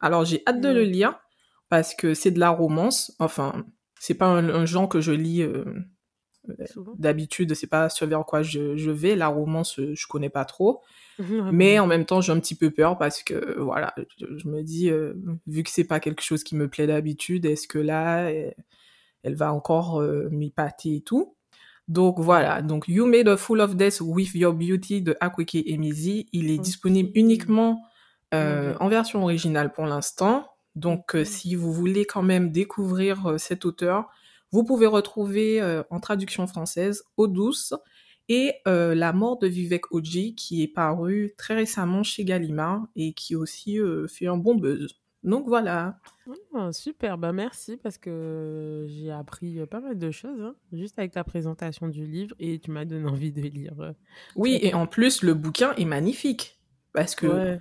Alors 0.00 0.24
j'ai 0.24 0.42
hâte 0.46 0.60
de 0.60 0.68
le 0.68 0.82
lire 0.82 1.18
parce 1.68 1.94
que 1.94 2.14
c'est 2.14 2.30
de 2.30 2.38
la 2.40 2.50
romance. 2.50 3.14
Enfin, 3.18 3.64
c'est 3.98 4.14
pas 4.14 4.26
un, 4.26 4.66
genre 4.66 4.88
que 4.88 5.00
je 5.00 5.12
lis 5.12 5.42
d'habitude. 6.98 7.54
C'est 7.54 7.66
pas 7.66 7.88
ce 7.88 8.04
vers 8.04 8.24
quoi 8.24 8.42
je, 8.42 8.76
je 8.76 8.90
vais. 8.90 9.16
La 9.16 9.28
romance, 9.28 9.78
je 9.78 10.06
connais 10.06 10.30
pas 10.30 10.44
trop. 10.44 10.82
Mais 11.52 11.78
en 11.78 11.86
même 11.86 12.04
temps, 12.04 12.20
j'ai 12.20 12.32
un 12.32 12.40
petit 12.40 12.54
peu 12.54 12.70
peur 12.70 12.98
parce 12.98 13.22
que, 13.22 13.58
voilà, 13.58 13.94
je, 14.18 14.48
me 14.48 14.62
dis, 14.62 14.90
euh, 14.90 15.14
vu 15.46 15.62
que 15.62 15.70
c'est 15.70 15.84
pas 15.84 16.00
quelque 16.00 16.22
chose 16.22 16.44
qui 16.44 16.56
me 16.56 16.68
plaît 16.68 16.86
d'habitude, 16.86 17.46
est-ce 17.46 17.66
que 17.66 17.78
là, 17.78 18.30
elle, 18.30 19.34
va 19.34 19.52
encore 19.52 20.00
euh, 20.00 20.28
m'épater 20.30 20.96
et 20.96 21.00
tout? 21.00 21.36
Donc 21.88 22.18
voilà, 22.18 22.62
donc 22.62 22.88
You 22.88 23.06
Made 23.06 23.28
a 23.28 23.36
Fool 23.36 23.60
of 23.60 23.76
Death 23.76 24.00
with 24.00 24.34
Your 24.34 24.52
Beauty 24.52 25.02
de 25.02 25.16
Akweke 25.20 25.54
Emizi. 25.66 26.28
Il 26.32 26.50
est 26.50 26.58
disponible 26.58 27.10
uniquement 27.14 27.80
euh, 28.34 28.74
en 28.80 28.88
version 28.88 29.22
originale 29.22 29.72
pour 29.72 29.86
l'instant. 29.86 30.48
Donc 30.74 31.14
euh, 31.14 31.24
si 31.24 31.54
vous 31.54 31.72
voulez 31.72 32.04
quand 32.04 32.22
même 32.22 32.50
découvrir 32.50 33.26
euh, 33.26 33.38
cet 33.38 33.64
auteur, 33.64 34.10
vous 34.52 34.64
pouvez 34.64 34.86
retrouver 34.86 35.60
euh, 35.60 35.82
en 35.90 36.00
traduction 36.00 36.46
française 36.46 37.04
Eau 37.16 37.26
douce 37.26 37.74
et 38.28 38.54
euh, 38.66 38.94
La 38.94 39.12
mort 39.12 39.38
de 39.38 39.46
Vivek 39.46 39.92
Oji 39.92 40.34
qui 40.34 40.62
est 40.62 40.68
paru 40.68 41.34
très 41.38 41.54
récemment 41.54 42.02
chez 42.02 42.24
Gallimard 42.24 42.86
et 42.96 43.12
qui 43.12 43.36
aussi 43.36 43.78
euh, 43.78 44.06
fait 44.08 44.26
un 44.26 44.36
bon 44.36 44.54
buzz. 44.56 45.00
Donc 45.22 45.46
voilà. 45.48 45.98
Ah, 46.54 46.72
super, 46.72 47.18
bah 47.18 47.32
merci 47.32 47.76
parce 47.76 47.98
que 47.98 48.86
j'ai 48.88 49.10
appris 49.10 49.58
euh, 49.60 49.66
pas 49.66 49.80
mal 49.80 49.98
de 49.98 50.10
choses 50.10 50.40
hein, 50.40 50.54
juste 50.72 50.98
avec 50.98 51.12
ta 51.12 51.24
présentation 51.24 51.88
du 51.88 52.06
livre 52.06 52.34
et 52.38 52.58
tu 52.58 52.70
m'as 52.70 52.84
donné 52.84 53.08
envie 53.08 53.32
de 53.32 53.40
lire. 53.42 53.74
Oui, 54.36 54.58
et 54.62 54.74
en 54.74 54.86
plus 54.86 55.22
le 55.22 55.34
bouquin 55.34 55.74
est 55.74 55.84
magnifique 55.84 56.58
parce 56.92 57.14
que 57.14 57.26
Ouais. 57.26 57.58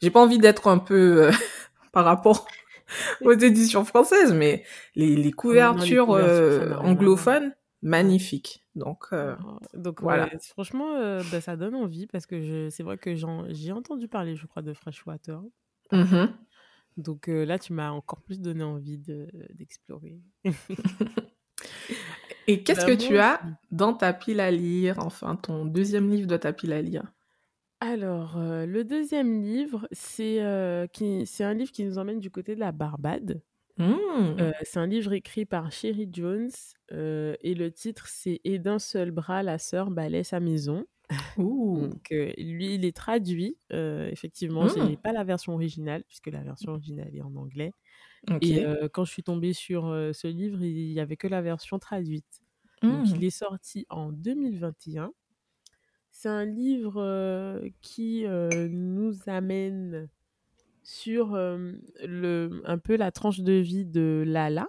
j'ai 0.00 0.10
pas 0.10 0.20
envie 0.22 0.38
d'être 0.38 0.68
un 0.68 0.78
peu 0.78 1.30
par 1.92 2.04
rapport 2.04 2.46
aux 3.24 3.32
éditions 3.32 3.84
françaises, 3.84 4.32
mais 4.32 4.64
les, 4.94 5.16
les 5.16 5.32
couvertures, 5.32 6.12
euh, 6.12 6.74
anglophones, 6.76 7.54
magnifiques. 7.82 8.64
Donc 8.74 9.06
euh, 9.12 9.34
Donc 9.74 10.02
voilà. 10.02 10.24
ouais, 10.24 10.38
franchement, 10.40 10.94
euh, 10.96 11.22
bah, 11.24 11.40
ça 11.40 11.56
donne 11.56 11.74
envie 11.74 12.06
parce 12.06 12.26
que 12.26 12.68
c'est 12.70 12.82
vrai 12.82 12.98
que 12.98 13.14
j'ai 13.14 13.72
entendu 13.72 14.08
parler, 14.08 14.36
je 14.36 14.46
crois, 14.46 14.62
de 14.62 14.72
Freshwater. 14.72 15.42
mhm. 15.92 16.38
Donc 16.96 17.28
euh, 17.28 17.44
là, 17.44 17.58
tu 17.58 17.72
m'as 17.72 17.90
encore 17.90 18.22
plus 18.22 18.40
donné 18.40 18.64
envie 18.64 18.98
de- 18.98 19.28
d'explorer. 19.54 20.20
Et 22.48 22.62
qu'est-ce 22.64 22.80
Bah, 22.80 22.86
que 22.86 22.96
tu 22.96 23.18
as 23.18 23.40
dans 23.70 23.92
ta 23.94 24.12
pile 24.12 24.40
à 24.40 24.50
lire, 24.50 24.98
enfin 24.98 25.36
ton 25.36 25.64
deuxième 25.64 26.10
livre 26.10 26.26
de 26.26 26.36
ta 26.36 26.52
pile 26.52 26.72
à 26.72 26.82
lire? 26.82 27.04
Alors, 27.80 28.36
euh, 28.38 28.66
le 28.66 28.84
deuxième 28.84 29.40
livre, 29.42 29.86
c'est 29.92 30.42
euh, 30.42 30.86
qui- 30.88 31.26
c'est 31.26 31.44
un 31.44 31.54
livre 31.54 31.70
qui 31.70 31.84
nous 31.84 31.98
emmène 31.98 32.18
du 32.18 32.30
côté 32.30 32.54
de 32.54 32.60
la 32.60 32.72
Barbade. 32.72 33.42
Mmh. 33.78 34.40
Euh, 34.40 34.52
c'est 34.64 34.78
un 34.80 34.86
livre 34.86 35.12
écrit 35.14 35.46
par 35.46 35.72
Sherry 35.72 36.08
Jones 36.12 36.50
euh, 36.92 37.36
et 37.42 37.54
le 37.54 37.72
titre 37.72 38.08
c'est 38.08 38.40
Et 38.44 38.58
d'un 38.60 38.78
seul 38.80 39.10
bras, 39.12 39.42
la 39.42 39.58
sœur 39.58 39.90
balaie 39.90 40.24
sa 40.24 40.40
maison. 40.40 40.86
Ouh. 41.36 41.88
Donc, 41.92 42.12
euh, 42.12 42.32
lui, 42.38 42.74
il 42.76 42.84
est 42.86 42.96
traduit. 42.96 43.58
euh, 43.72 44.08
effectivement, 44.10 44.66
Mmh. 44.66 44.68
j'ai 44.68 44.96
pas 44.98 45.12
la 45.12 45.24
version 45.24 45.54
originale 45.54 46.04
puisque 46.06 46.28
la 46.28 46.42
version 46.44 46.72
originale 46.72 47.14
est 47.16 47.22
en 47.22 47.34
anglais. 47.36 47.74
Ok. 48.30 48.50
Et 48.50 48.64
euh, 48.64 48.88
quand 48.92 49.04
je 49.04 49.12
suis 49.12 49.22
tombée 49.24 49.52
sur 49.54 49.86
euh, 49.86 50.12
ce 50.12 50.28
livre, 50.28 50.62
il 50.62 50.92
y 50.92 51.00
avait 51.00 51.16
que 51.16 51.28
la 51.28 51.42
version 51.42 51.78
traduite. 51.78 52.42
Donc, 52.88 53.12
Mmh. 53.12 53.14
il 53.14 53.24
est 53.24 53.30
sorti 53.30 53.86
en 53.90 54.12
2021. 54.12 55.12
C'est 56.20 56.28
un 56.28 56.46
livre 56.46 57.00
euh, 57.00 57.68
qui 57.80 58.26
euh, 58.26 58.68
nous 58.68 59.14
amène 59.28 60.08
sur 60.82 61.36
euh, 61.36 61.74
le, 62.04 62.60
un 62.64 62.76
peu 62.78 62.96
la 62.96 63.12
tranche 63.12 63.38
de 63.38 63.52
vie 63.52 63.86
de 63.86 64.24
Lala. 64.26 64.66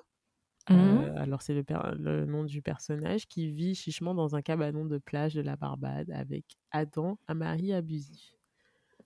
Euh, 0.70 1.12
alors, 1.16 1.42
c'est 1.42 1.56
le, 1.56 2.26
nom 2.26 2.44
du 2.44 2.62
personnage 2.62 3.28
qui 3.28 3.50
vit 3.50 3.74
chichement 3.74 4.14
dans 4.14 4.36
un 4.36 4.44
cabanon 4.44 4.86
de 4.86 5.00
plage 5.00 5.34
de 5.34 5.42
la 5.42 5.56
Barbade 5.56 6.12
avec 6.12 6.46
Adam, 6.70 7.18
un 7.28 7.34
mari 7.34 7.74
abusif. 7.74 8.36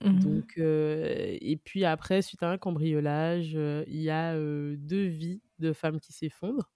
Mhm. 0.04 0.20
Donc, 0.20 0.58
et 0.58 1.62
puis 1.64 1.86
après, 1.86 2.22
suite 2.22 2.44
à 2.44 2.50
un 2.50 2.58
cambriolage, 2.58 3.54
il 3.88 4.02
y 4.02 4.10
a 4.10 4.36
deux 4.36 5.06
vies 5.06 5.42
de 5.60 5.72
femmes 5.72 6.02
qui 6.02 6.12
s'effondrent. 6.12 6.74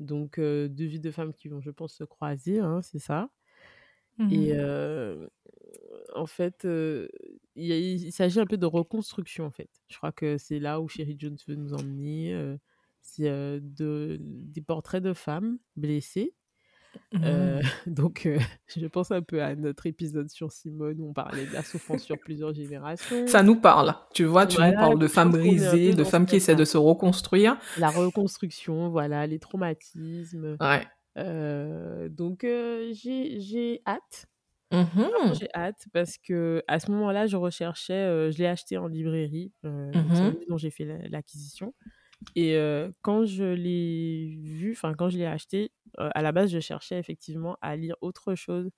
Donc, 0.00 0.40
deux 0.40 0.86
vies 0.86 0.98
de 0.98 1.12
femmes 1.12 1.32
qui 1.32 1.46
vont, 1.46 1.60
je 1.60 1.70
pense, 1.70 1.94
se 1.94 2.02
croiser, 2.02 2.58
hein, 2.58 2.82
c'est 2.82 2.98
ça. 2.98 3.30
Et 4.30 4.52
euh, 4.52 5.26
en 6.14 6.26
fait, 6.26 6.64
euh, 6.64 7.08
il, 7.56 8.12
s'agit 8.12 8.40
un 8.40 8.46
peu 8.46 8.56
de 8.56 8.66
reconstruction, 8.66 9.44
en 9.44 9.50
fait. 9.50 9.70
Je 9.88 9.96
crois 9.96 10.12
que 10.12 10.38
c'est 10.38 10.58
là 10.58 10.80
où 10.80 10.88
Sherry 10.88 11.16
Jones 11.18 11.38
veut 11.48 11.56
nous 11.56 11.74
emmener. 11.74 12.34
euh, 12.34 12.56
c'est 13.00 13.28
de, 13.28 14.16
des 14.20 14.60
portraits 14.60 15.02
de 15.02 15.12
femmes 15.12 15.58
blessées. 15.74 16.34
Mhm. 17.12 17.62
donc, 17.86 18.28
je 18.68 18.86
pense 18.86 19.10
un 19.10 19.22
peu 19.22 19.42
à 19.42 19.56
notre 19.56 19.86
épisode 19.86 20.30
sur 20.30 20.52
Simone 20.52 21.00
où 21.00 21.08
on 21.08 21.12
parlait 21.12 21.46
de 21.46 21.52
la 21.52 21.62
souffrance 21.62 22.02
sur 22.02 22.16
plusieurs 22.18 22.54
générations. 22.54 23.26
Ça 23.26 23.42
nous 23.42 23.56
parle. 23.56 23.94
Tu 24.14 24.24
vois, 24.24 24.46
tu 24.46 24.60
nous 24.60 24.72
parles 24.72 25.00
de 25.00 25.08
femmes 25.08 25.32
brisées, 25.32 25.94
de 25.94 26.04
femmes 26.04 26.26
qui 26.26 26.36
essaient 26.36 26.54
de 26.54 26.64
se 26.64 26.78
reconstruire. 26.78 27.58
La 27.76 27.90
reconstruction, 27.90 28.88
voilà, 28.90 29.26
les 29.26 29.40
traumatismes. 29.40 30.56
Ouais. 30.60 30.86
Euh, 31.18 32.08
donc, 32.08 32.44
euh, 32.44 32.92
j'ai 32.94 33.82
hâte. 33.86 34.26
Vraiment, 35.00 35.32
J'ai 35.32 35.48
hâte 35.54 35.86
parce 35.92 36.18
que 36.18 36.62
à 36.68 36.80
ce 36.80 36.90
moment-là, 36.92 37.26
je 37.26 37.36
recherchais, 37.36 37.94
euh, 37.94 38.30
je 38.32 38.38
l'ai 38.38 38.46
acheté 38.46 38.78
en 38.78 38.86
librairie, 38.88 39.52
euh, 39.64 39.96
lui 40.22 40.46
dont 40.48 40.58
j'ai 40.58 40.70
fait 40.70 40.84
la- 40.84 41.08
l'acquisition. 41.08 41.74
Et 42.36 42.56
euh, 42.56 42.92
quand 43.02 43.24
je 43.26 43.44
l'ai 43.44 44.38
vu, 44.42 44.72
enfin 44.72 44.94
quand 44.94 45.10
je 45.10 45.18
l'ai 45.18 45.26
acheté, 45.26 45.72
à 45.98 46.22
la 46.22 46.32
base, 46.32 46.50
je 46.52 46.60
cherchais 46.60 46.98
effectivement 46.98 47.56
à 47.62 47.76
lire 47.76 47.96
autre 48.02 48.34
chose 48.36 48.70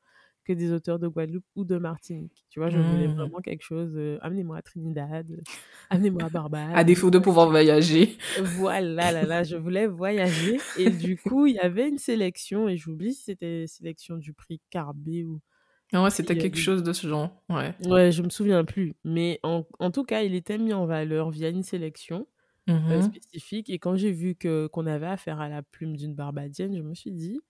que 0.44 0.52
des 0.52 0.72
auteurs 0.72 0.98
de 0.98 1.08
Guadeloupe 1.08 1.44
ou 1.56 1.64
de 1.64 1.78
Martinique. 1.78 2.44
Tu 2.50 2.60
vois, 2.60 2.70
je 2.70 2.80
voulais 2.80 3.08
Mhm. 3.08 3.14
vraiment 3.18 3.40
quelque 3.42 3.62
chose. 3.62 3.96
euh, 3.96 4.18
amenez-moi 4.22 4.58
à 4.58 4.62
Trinidad, 4.62 5.30
euh, 5.32 5.42
amenez-moi 5.90 6.24
à 6.26 6.30
Barbade. 6.30 6.80
À 6.80 6.84
défaut 6.84 7.10
de 7.10 7.18
pouvoir 7.18 7.48
voyager. 7.50 8.18
Voilà, 8.36 9.12
là, 9.12 9.26
là, 9.26 9.42
je 9.44 9.56
voulais 9.56 9.86
voyager. 9.86 10.66
Et 10.74 10.90
du 10.90 11.16
coup, 11.18 11.46
il 11.46 11.54
y 11.54 11.58
avait 11.58 11.88
une 11.88 11.98
sélection, 11.98 12.68
et 12.68 12.76
j'oublie 12.76 13.14
si 13.14 13.22
c'était 13.24 13.66
sélection 13.68 14.16
du 14.16 14.32
prix 14.34 14.60
Carbet 14.70 15.24
ou. 15.24 15.40
Ah 15.94 16.02
ouais, 16.02 16.10
c'était 16.10 16.36
euh, 16.36 16.36
quelque 16.36 16.56
chose 16.58 16.82
de 16.82 16.92
ce 16.92 17.06
genre. 17.06 17.42
Ouais. 17.48 17.74
Ouais, 17.80 18.12
je 18.12 18.22
me 18.22 18.28
souviens 18.30 18.64
plus. 18.64 18.94
Mais 19.04 19.40
en, 19.42 19.66
en 19.80 19.90
tout 19.90 20.04
cas, 20.04 20.22
il 20.22 20.34
était 20.34 20.58
mis 20.58 20.72
en 20.72 20.86
valeur 20.86 21.30
via 21.30 21.48
une 21.48 21.64
sélection 21.64 22.28
euh, 22.90 23.00
Mhm. 23.00 23.02
spécifique. 23.02 23.70
Et 23.70 23.78
quand 23.78 23.96
j'ai 23.96 24.12
vu 24.12 24.36
que 24.36 24.68
qu'on 24.68 24.86
avait 24.86 25.06
affaire 25.06 25.40
à 25.40 25.48
la 25.48 25.62
plume 25.62 25.96
d'une 25.96 26.14
Barbadienne, 26.14 26.76
je 26.76 26.82
me 26.82 26.94
suis 26.94 27.12
dit, 27.12 27.40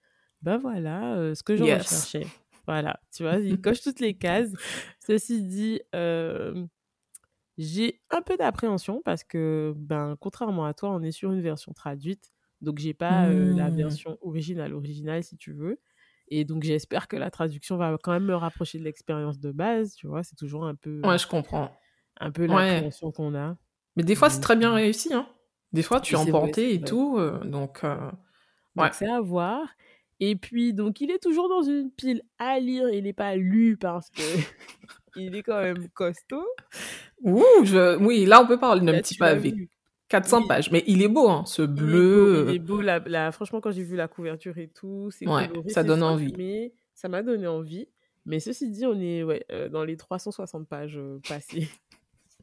ben 0.43 0.59
voilà, 0.59 1.17
euh, 1.19 1.35
ce 1.35 1.43
que 1.45 1.57
je 1.57 1.65
Yes. 1.65 1.65
recherchais. 1.65 2.33
Voilà, 2.67 3.01
tu 3.13 3.23
vois, 3.25 3.39
il 3.39 3.61
coche 3.61 3.83
toutes 3.83 4.01
les 4.01 4.15
cases. 4.17 4.53
Ceci 5.07 5.43
dit, 5.43 5.81
euh, 5.95 6.67
j'ai 7.59 8.03
un 8.11 8.23
peu 8.23 8.37
d'appréhension 8.37 9.03
parce 9.05 9.25
que, 9.25 9.75
ben, 9.77 10.17
contrairement 10.21 10.67
à 10.67 10.75
toi, 10.75 10.91
on 10.91 11.03
est 11.03 11.13
sur 11.13 11.33
une 11.33 11.43
version 11.43 11.73
traduite. 11.73 12.33
Donc, 12.61 12.79
j'ai 12.79 12.95
pas 12.95 13.29
euh, 13.29 13.55
la 13.55 13.71
Mhm. 13.71 13.77
version 13.77 14.19
originale, 14.23 14.75
originale, 14.75 15.23
si 15.25 15.37
tu 15.37 15.53
veux. 15.53 15.81
Et 16.29 16.45
donc, 16.45 16.63
j'espère 16.65 17.09
que 17.09 17.17
la 17.17 17.31
traduction 17.31 17.77
va 17.77 17.97
quand 18.03 18.13
même 18.13 18.25
me 18.25 18.35
rapprocher 18.37 18.79
de 18.79 18.85
l'expérience 18.85 19.39
de 19.41 19.53
base. 19.53 19.95
Tu 19.95 20.07
vois, 20.09 20.23
c'est 20.25 20.37
toujours 20.37 20.65
un 20.67 20.75
peu, 20.75 21.05
Ouais, 21.05 21.19
je 21.19 21.27
comprends. 21.29 21.71
un 22.19 22.33
peu 22.33 22.47
Ouais. 22.49 22.85
l'appréhension 22.87 23.13
qu'on 23.13 23.35
a. 23.37 23.57
Mais 23.97 24.03
des 24.05 24.15
fois, 24.15 24.31
c'est 24.31 24.41
très 24.41 24.57
bien 24.57 24.73
euh, 24.73 24.75
réussi. 24.75 25.13
Hein. 25.15 25.29
Des 25.73 25.83
fois, 25.83 26.01
tu 26.01 26.15
es 26.15 26.19
emporté 26.19 26.75
et 26.75 26.85
tout. 26.85 27.17
euh, 27.19 27.45
donc, 27.45 27.85
euh, 27.85 28.11
Donc, 28.77 28.85
ouais. 28.85 28.95
c'est 28.95 29.09
à 29.09 29.21
voir. 29.21 29.69
Et 30.21 30.37
puis, 30.37 30.73
donc, 30.75 31.01
il 31.01 31.11
est 31.11 31.19
toujours 31.23 31.49
dans 31.49 31.63
une 31.63 31.91
pile 31.91 32.23
à 32.39 32.59
lire. 32.61 32.89
Il 32.91 33.05
n'est 33.05 33.13
pas 33.13 33.35
lu 33.37 33.77
parce 33.77 34.11
que 34.11 34.23
il 35.17 35.35
est 35.35 35.43
quand 35.43 35.61
même 35.61 35.89
costaud. 35.91 36.47
Ouh, 37.23 37.43
je... 37.65 37.97
Oui, 37.99 38.25
là, 38.27 38.43
on 38.43 38.47
peut 38.47 38.59
parler 38.59 38.85
d'un 38.85 38.99
petit 39.01 39.17
pavé. 39.17 39.51
vu. 39.53 39.71
400 40.09 40.43
Oui. 40.43 40.49
pages. 40.49 40.71
Mais 40.71 40.85
il 40.87 41.03
est 41.03 41.09
beau, 41.09 41.29
hein, 41.29 41.45
ce 41.47 41.63
Il 41.63 41.65
est 41.65 41.69
beau, 41.69 41.75
bleu. 41.83 42.47
il 42.51 42.55
est 42.55 42.59
beau. 42.59 42.81
La, 42.81 42.99
la- 43.01 43.33
franchement, 43.33 43.61
quand 43.61 43.71
j'ai 43.73 43.83
vu 43.83 43.97
la 43.97 44.07
couverture 44.09 44.57
et 44.59 44.69
tout, 44.69 45.11
c'est 45.11 45.27
Ouais, 45.29 45.49
coloré, 45.49 45.69
ça 45.71 45.83
donne 45.83 46.03
envie. 46.03 46.33
Mais 46.37 46.73
ça 46.95 47.09
m'a 47.09 47.23
donné 47.23 47.47
envie. 47.47 47.89
Mais 48.27 48.39
ceci 48.41 48.71
dit, 48.71 48.87
on 48.87 48.99
est 49.01 49.23
ouais, 49.23 49.45
euh, 49.51 49.69
dans 49.69 49.85
les 49.85 49.97
360 49.97 50.67
pages 50.69 50.97
euh, 50.97 51.19
passées. 51.29 51.69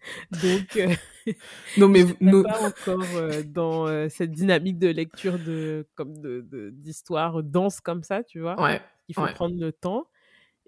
Donc, 0.43 0.75
euh, 0.77 0.93
Non, 1.77 1.87
mais 1.87 2.01
je 2.01 2.13
nous... 2.19 2.43
pas 2.43 2.61
encore 2.61 3.15
euh, 3.15 3.43
dans 3.43 3.87
euh, 3.87 4.09
cette 4.09 4.31
dynamique 4.31 4.79
de 4.79 4.87
lecture 4.87 5.37
de 5.37 5.87
comme 5.95 6.17
de 6.19 6.41
de- 6.41 6.69
d'histoire 6.71 7.43
dense 7.43 7.79
comme 7.79 8.03
ça, 8.03 8.23
tu 8.23 8.39
vois. 8.39 8.59
Ouais, 8.61 8.81
Il 9.07 9.15
faut 9.15 9.21
ouais. 9.21 9.33
prendre 9.33 9.55
le 9.59 9.71
temps. 9.71 10.07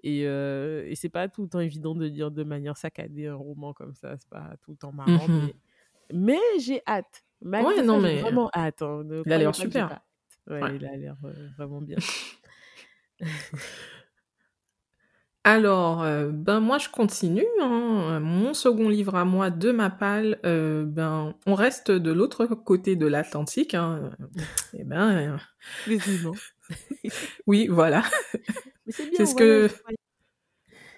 Et, 0.02 0.26
euh, 0.26 0.84
et 0.86 0.94
c'est 0.96 1.08
pas 1.08 1.28
tout 1.28 1.42
le 1.42 1.48
temps 1.48 1.60
évident 1.60 1.94
de 1.94 2.04
lire 2.04 2.30
de 2.30 2.44
manière 2.44 2.76
saccadée 2.76 3.26
un 3.26 3.34
roman 3.36 3.72
comme 3.72 3.94
ça. 3.94 4.14
C'est 4.18 4.28
pas 4.28 4.54
tout 4.62 4.72
le 4.72 4.76
temps 4.76 4.92
marrant. 4.92 5.26
Mhm. 5.28 5.50
Mais, 6.12 6.34
mais 6.34 6.60
j'ai 6.60 6.82
hâte. 6.86 7.24
Malgré 7.40 7.76
Ouais, 7.76 7.82
non, 7.82 7.96
ça, 7.96 8.06
mais 8.06 8.20
vraiment 8.20 8.50
hâte. 8.54 8.82
hein. 8.82 9.02
Il 9.26 9.32
a 9.32 9.38
l'air 9.38 9.54
super. 9.54 10.00
Ouais, 10.46 10.76
il 10.76 10.86
a 10.86 10.96
l'air 10.96 11.16
vraiment 11.56 11.80
bien. 11.80 11.96
Alors, 15.46 16.02
euh, 16.02 16.30
ben 16.32 16.60
moi 16.60 16.78
je 16.78 16.88
continue. 16.88 17.44
hein. 17.60 18.18
Mon 18.20 18.54
second 18.54 18.88
livre 18.88 19.14
à 19.14 19.24
moi 19.26 19.50
de 19.50 19.72
ma 19.72 19.90
palle, 19.90 20.38
euh, 20.46 20.84
ben 20.86 21.34
on 21.46 21.54
reste 21.54 21.90
de 21.90 22.10
l'autre 22.12 22.46
côté 22.46 22.96
de 22.96 23.06
l'Atlantique. 23.06 23.74
Hein. 23.74 24.10
Et 24.72 24.84
ben 24.84 25.36
euh, 25.36 25.36
oui, 27.46 27.66
voilà. 27.68 28.02
C'est 28.88 29.26
ce 29.26 29.34
que 29.34 29.68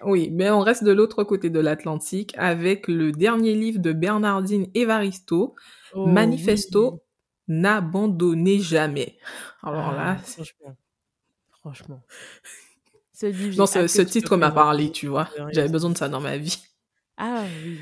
oui, 0.03 0.29
mais 0.31 0.49
on 0.49 0.61
reste 0.61 0.83
de 0.83 0.91
l'autre 0.91 1.23
côté 1.23 1.49
de 1.49 1.59
l'Atlantique 1.59 2.33
avec 2.37 2.87
le 2.87 3.11
dernier 3.11 3.53
livre 3.53 3.79
de 3.79 3.91
Bernardine 3.91 4.67
Evaristo, 4.75 5.55
Oh, 5.93 6.05
Manifesto 6.05 6.91
oui. 6.93 6.99
n'abandonnez 7.47 8.59
jamais. 8.59 9.17
Alors 9.63 9.89
Ah, 9.89 9.95
là, 9.95 10.17
c'est- 10.23 10.33
franchement. 10.43 10.77
franchement. 11.61 12.03
Ce 13.19 13.25
livre, 13.25 13.57
Non, 13.57 13.65
ce, 13.65 14.01
titre 14.03 14.37
m'a 14.37 14.51
parlé, 14.51 14.91
tu 14.91 15.07
vois. 15.07 15.27
J'avais 15.51 15.69
besoin 15.69 15.89
de 15.89 15.97
ça 15.97 16.07
dans 16.07 16.21
ma 16.21 16.37
vie. 16.37 16.59
Ah 17.17 17.45
oui. 17.65 17.79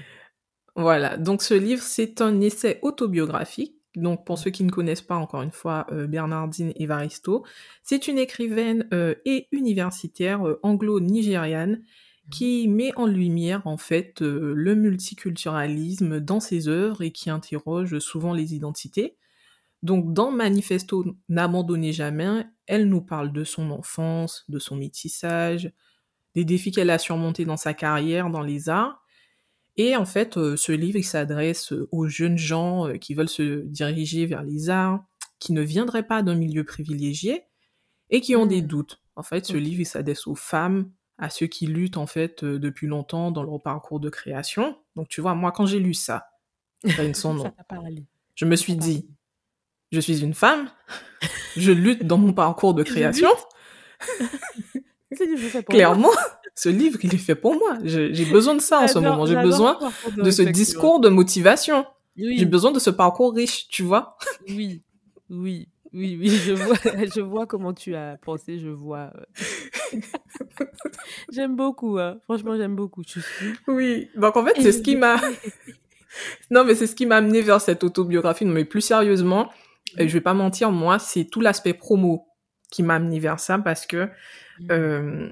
Voilà, 0.78 1.18
donc 1.18 1.42
ce 1.42 1.54
livre, 1.54 1.84
c'est 1.84 2.22
un 2.22 2.40
essai 2.40 2.80
autobiographique. 2.84 3.76
Donc 3.98 4.26
pour 4.26 4.38
ceux 4.38 4.50
qui 4.50 4.64
ne 4.64 4.72
connaissent 4.72 5.02
pas, 5.02 5.18
encore 5.18 5.42
une 5.42 5.52
fois, 5.52 5.88
euh, 5.92 6.08
Bernardine 6.08 6.72
Evaristo, 6.78 7.46
c'est 7.84 8.08
une 8.08 8.18
écrivaine 8.18 8.88
euh, 8.94 9.16
et 9.26 9.50
universitaire 9.52 10.48
euh, 10.48 10.58
anglo-nigériane 10.64 11.82
qui 12.32 12.70
met 12.70 12.94
en 12.96 13.06
lumière 13.06 13.68
en 13.68 13.76
fait 13.76 14.22
le 14.22 14.74
multiculturalisme 14.74 16.22
dans 16.22 16.40
ses 16.40 16.70
œuvres 16.70 17.02
et 17.02 17.12
qui 17.12 17.30
interroge 17.30 18.00
souvent 18.00 18.34
les 18.34 18.56
identités. 18.56 19.18
Donc 19.86 20.14
dans 20.14 20.32
Manifesto 20.32 21.06
N'abandonnez 21.30 21.94
jamais, 21.94 22.48
elle 22.66 22.90
nous 22.90 23.02
parle 23.02 23.32
de 23.32 23.44
son 23.44 23.70
enfance, 23.70 24.44
de 24.50 24.58
son 24.58 24.78
métissage, 24.78 25.72
des 26.34 26.44
défis 26.44 26.72
qu'elle 26.72 26.90
a 26.90 26.98
surmontés 26.98 27.46
dans 27.46 27.56
sa 27.56 27.76
carrière 27.76 28.32
dans 28.32 28.42
les 28.42 28.68
arts. 28.68 29.04
Et 29.78 29.96
en 29.96 30.06
fait, 30.06 30.38
euh, 30.38 30.58
ce 30.58 30.72
livre, 30.72 30.98
il 30.98 31.04
s'adresse 31.04 31.72
euh, 31.72 31.88
aux 31.92 32.08
jeunes 32.08 32.40
gens 32.40 32.88
euh, 32.88 32.98
qui 32.98 33.14
veulent 33.14 33.30
se 33.30 33.62
diriger 33.62 34.26
vers 34.26 34.42
les 34.42 34.72
arts, 34.72 35.06
qui 35.38 35.54
ne 35.54 35.62
viendraient 35.62 36.08
pas 36.08 36.24
d'un 36.24 36.36
milieu 36.36 36.64
privilégié 36.64 37.44
et 38.10 38.22
qui 38.22 38.36
ont 38.36 38.48
des 38.48 38.64
Hmm. 38.64 38.68
doutes. 38.68 39.04
En 39.16 39.24
fait, 39.24 39.46
ce 39.46 39.58
livre, 39.58 39.82
il 39.82 39.86
s'adresse 39.86 40.26
aux 40.26 40.36
femmes, 40.36 40.92
à 41.20 41.30
ceux 41.30 41.48
qui 41.48 41.68
luttent 41.68 41.98
en 41.98 42.08
fait 42.08 42.44
depuis 42.44 42.88
longtemps 42.88 43.32
dans 43.32 43.44
leur 43.44 43.62
parcours 43.62 44.00
de 44.00 44.10
création. 44.10 44.78
Donc 44.96 45.10
tu 45.10 45.22
vois, 45.22 45.36
moi, 45.36 45.52
quand 45.52 45.68
j'ai 45.68 45.80
lu 45.80 45.94
ça, 45.94 46.28
Ça 46.86 47.04
je 48.36 48.46
me 48.46 48.56
suis 48.56 48.76
dit, 48.76 49.10
je 49.96 50.02
suis 50.02 50.22
une 50.22 50.34
femme, 50.34 50.70
je 51.56 51.72
lutte 51.72 52.06
dans 52.06 52.18
mon 52.18 52.34
parcours 52.34 52.74
de 52.74 52.84
création. 52.84 53.30
Clairement, 55.70 56.12
ce 56.54 56.70
livre, 56.70 57.00
il 57.04 57.14
est 57.16 57.18
fait 57.18 57.36
pour 57.36 57.56
moi. 57.56 57.78
J'ai 57.84 58.26
besoin 58.26 58.56
de 58.56 58.62
ça 58.62 58.82
en 58.82 58.88
ce 58.88 59.00
moment. 59.00 59.26
J'ai 59.26 59.36
besoin 59.38 59.80
de 60.18 60.32
ce 60.32 60.42
discours 60.42 61.00
de 61.00 61.10
motivation. 61.10 61.86
Oui, 62.18 62.38
J'ai 62.38 62.46
besoin 62.46 62.72
de 62.72 62.80
ce 62.80 62.90
parcours 62.90 63.34
riche, 63.36 63.68
tu 63.68 63.84
vois. 63.84 64.18
oui, 64.48 64.82
oui, 65.30 65.68
oui, 65.92 66.18
oui, 66.18 66.30
je 66.30 66.54
vois, 66.54 66.76
je 67.16 67.20
vois 67.20 67.46
comment 67.46 67.74
tu 67.74 67.94
as 67.94 68.18
pensé, 68.24 68.58
je 68.58 68.70
vois. 68.70 69.12
euh. 69.94 70.00
j'aime 71.34 71.58
beaucoup, 71.58 71.98
hein. 72.00 72.18
franchement, 72.24 72.56
j'aime 72.56 72.74
beaucoup. 72.76 73.04
Suis. 73.04 73.20
Oui. 73.68 74.08
Donc 74.16 74.38
en 74.38 74.46
fait, 74.46 74.54
c'est 74.62 74.72
ce 74.72 74.82
qui 74.82 74.96
m'a. 74.96 75.18
Non, 76.50 76.64
mais 76.64 76.76
c'est 76.76 76.88
ce 76.88 76.96
qui 76.96 77.06
m'a 77.06 77.18
amené 77.18 77.42
vers 77.42 77.60
cette 77.60 77.84
autobiographie. 77.84 78.46
Non, 78.46 78.54
mais 78.54 78.64
plus 78.64 78.80
sérieusement, 78.80 79.50
je 80.00 80.14
vais 80.14 80.22
pas 80.22 80.34
mentir, 80.34 80.72
moi, 80.72 81.00
c'est 81.00 81.26
tout 81.26 81.42
l'aspect 81.42 81.74
promo 81.74 82.28
qui 82.72 82.84
m'a 82.84 82.96
amené 82.96 83.20
vers 83.20 83.40
ça 83.40 83.58
parce 83.60 83.86
que 83.86 84.10
euh, 84.72 85.30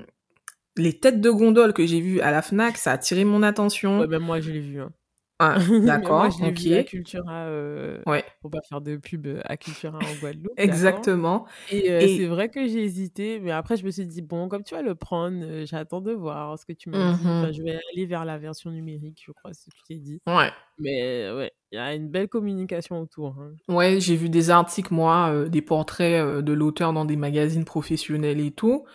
les 0.77 0.99
têtes 0.99 1.21
de 1.21 1.29
gondole 1.31 1.73
que 1.73 1.85
j'ai 1.85 2.01
vues 2.01 2.21
à 2.21 2.31
la 2.31 2.41
Fnac, 2.41 2.77
ça 2.77 2.91
a 2.91 2.93
attiré 2.95 3.25
mon 3.25 3.43
attention. 3.43 3.99
Ouais, 3.99 4.07
même 4.07 4.23
moi, 4.23 4.39
je 4.41 4.51
l'ai 4.51 4.59
vu. 4.61 4.81
Hein. 4.81 4.91
Ah, 5.39 5.55
moi, 6.13 6.29
d'accord, 6.29 6.29
je 6.29 6.43
l'ai 6.43 6.53
vu 6.53 6.73
à 6.75 6.83
ok. 6.83 6.85
Cultura, 6.85 7.47
euh, 7.47 8.03
Ouais, 8.05 8.23
pour 8.41 8.51
pas 8.51 8.61
faire 8.67 8.81
de 8.81 8.97
pub 8.97 9.27
euh, 9.27 9.41
à 9.45 9.57
Cultura 9.57 9.99
en 10.07 10.15
Guadeloupe. 10.15 10.53
exactement. 10.57 11.47
Et, 11.67 11.91
euh, 11.91 12.07
Et- 12.07 12.07
c'est 12.07 12.25
vrai 12.27 12.49
que 12.49 12.67
j'ai 12.67 12.83
hésité, 12.83 13.39
mais 13.39 13.51
après 13.51 13.77
je 13.77 13.85
me 13.85 13.91
suis 13.91 14.05
dit, 14.05 14.21
bon, 14.21 14.49
comme 14.49 14.63
tu 14.63 14.75
vas 14.75 14.81
le 14.81 14.95
prendre, 14.95 15.43
euh, 15.45 15.65
j'attends 15.65 16.01
de 16.01 16.11
voir 16.11 16.59
ce 16.59 16.65
que 16.65 16.73
tu 16.73 16.89
m'as 16.89 17.03
dit. 17.05 17.09
Mhm. 17.25 17.35
Enfin, 17.37 17.51
je 17.53 17.61
vais 17.63 17.79
aller 17.93 18.05
vers 18.05 18.25
la 18.25 18.37
version 18.37 18.69
numérique, 18.71 19.23
je 19.25 19.31
crois, 19.31 19.53
c'est 19.53 19.65
ce 19.65 19.69
que 19.69 19.75
tu 19.77 19.83
t'es 19.85 19.99
dit. 19.99 20.21
Ouais. 20.27 20.51
Mais 20.77 21.31
ouais, 21.31 21.51
il 21.71 21.75
y 21.75 21.77
a 21.79 21.93
une 21.93 22.09
belle 22.09 22.27
communication 22.29 22.99
autour. 23.01 23.35
hein. 23.39 23.53
Ouais, 23.69 23.99
j'ai 24.01 24.15
vu 24.17 24.29
des 24.29 24.49
articles, 24.49 24.93
moi, 24.93 25.29
euh, 25.31 25.47
des 25.47 25.61
portraits 25.61 26.21
euh, 26.21 26.41
de 26.41 26.51
l'auteur 26.51 26.91
dans 26.91 27.05
des 27.05 27.15
magazines 27.15 27.63
professionnels 27.63 28.41
et 28.41 28.51
tout. 28.51 28.85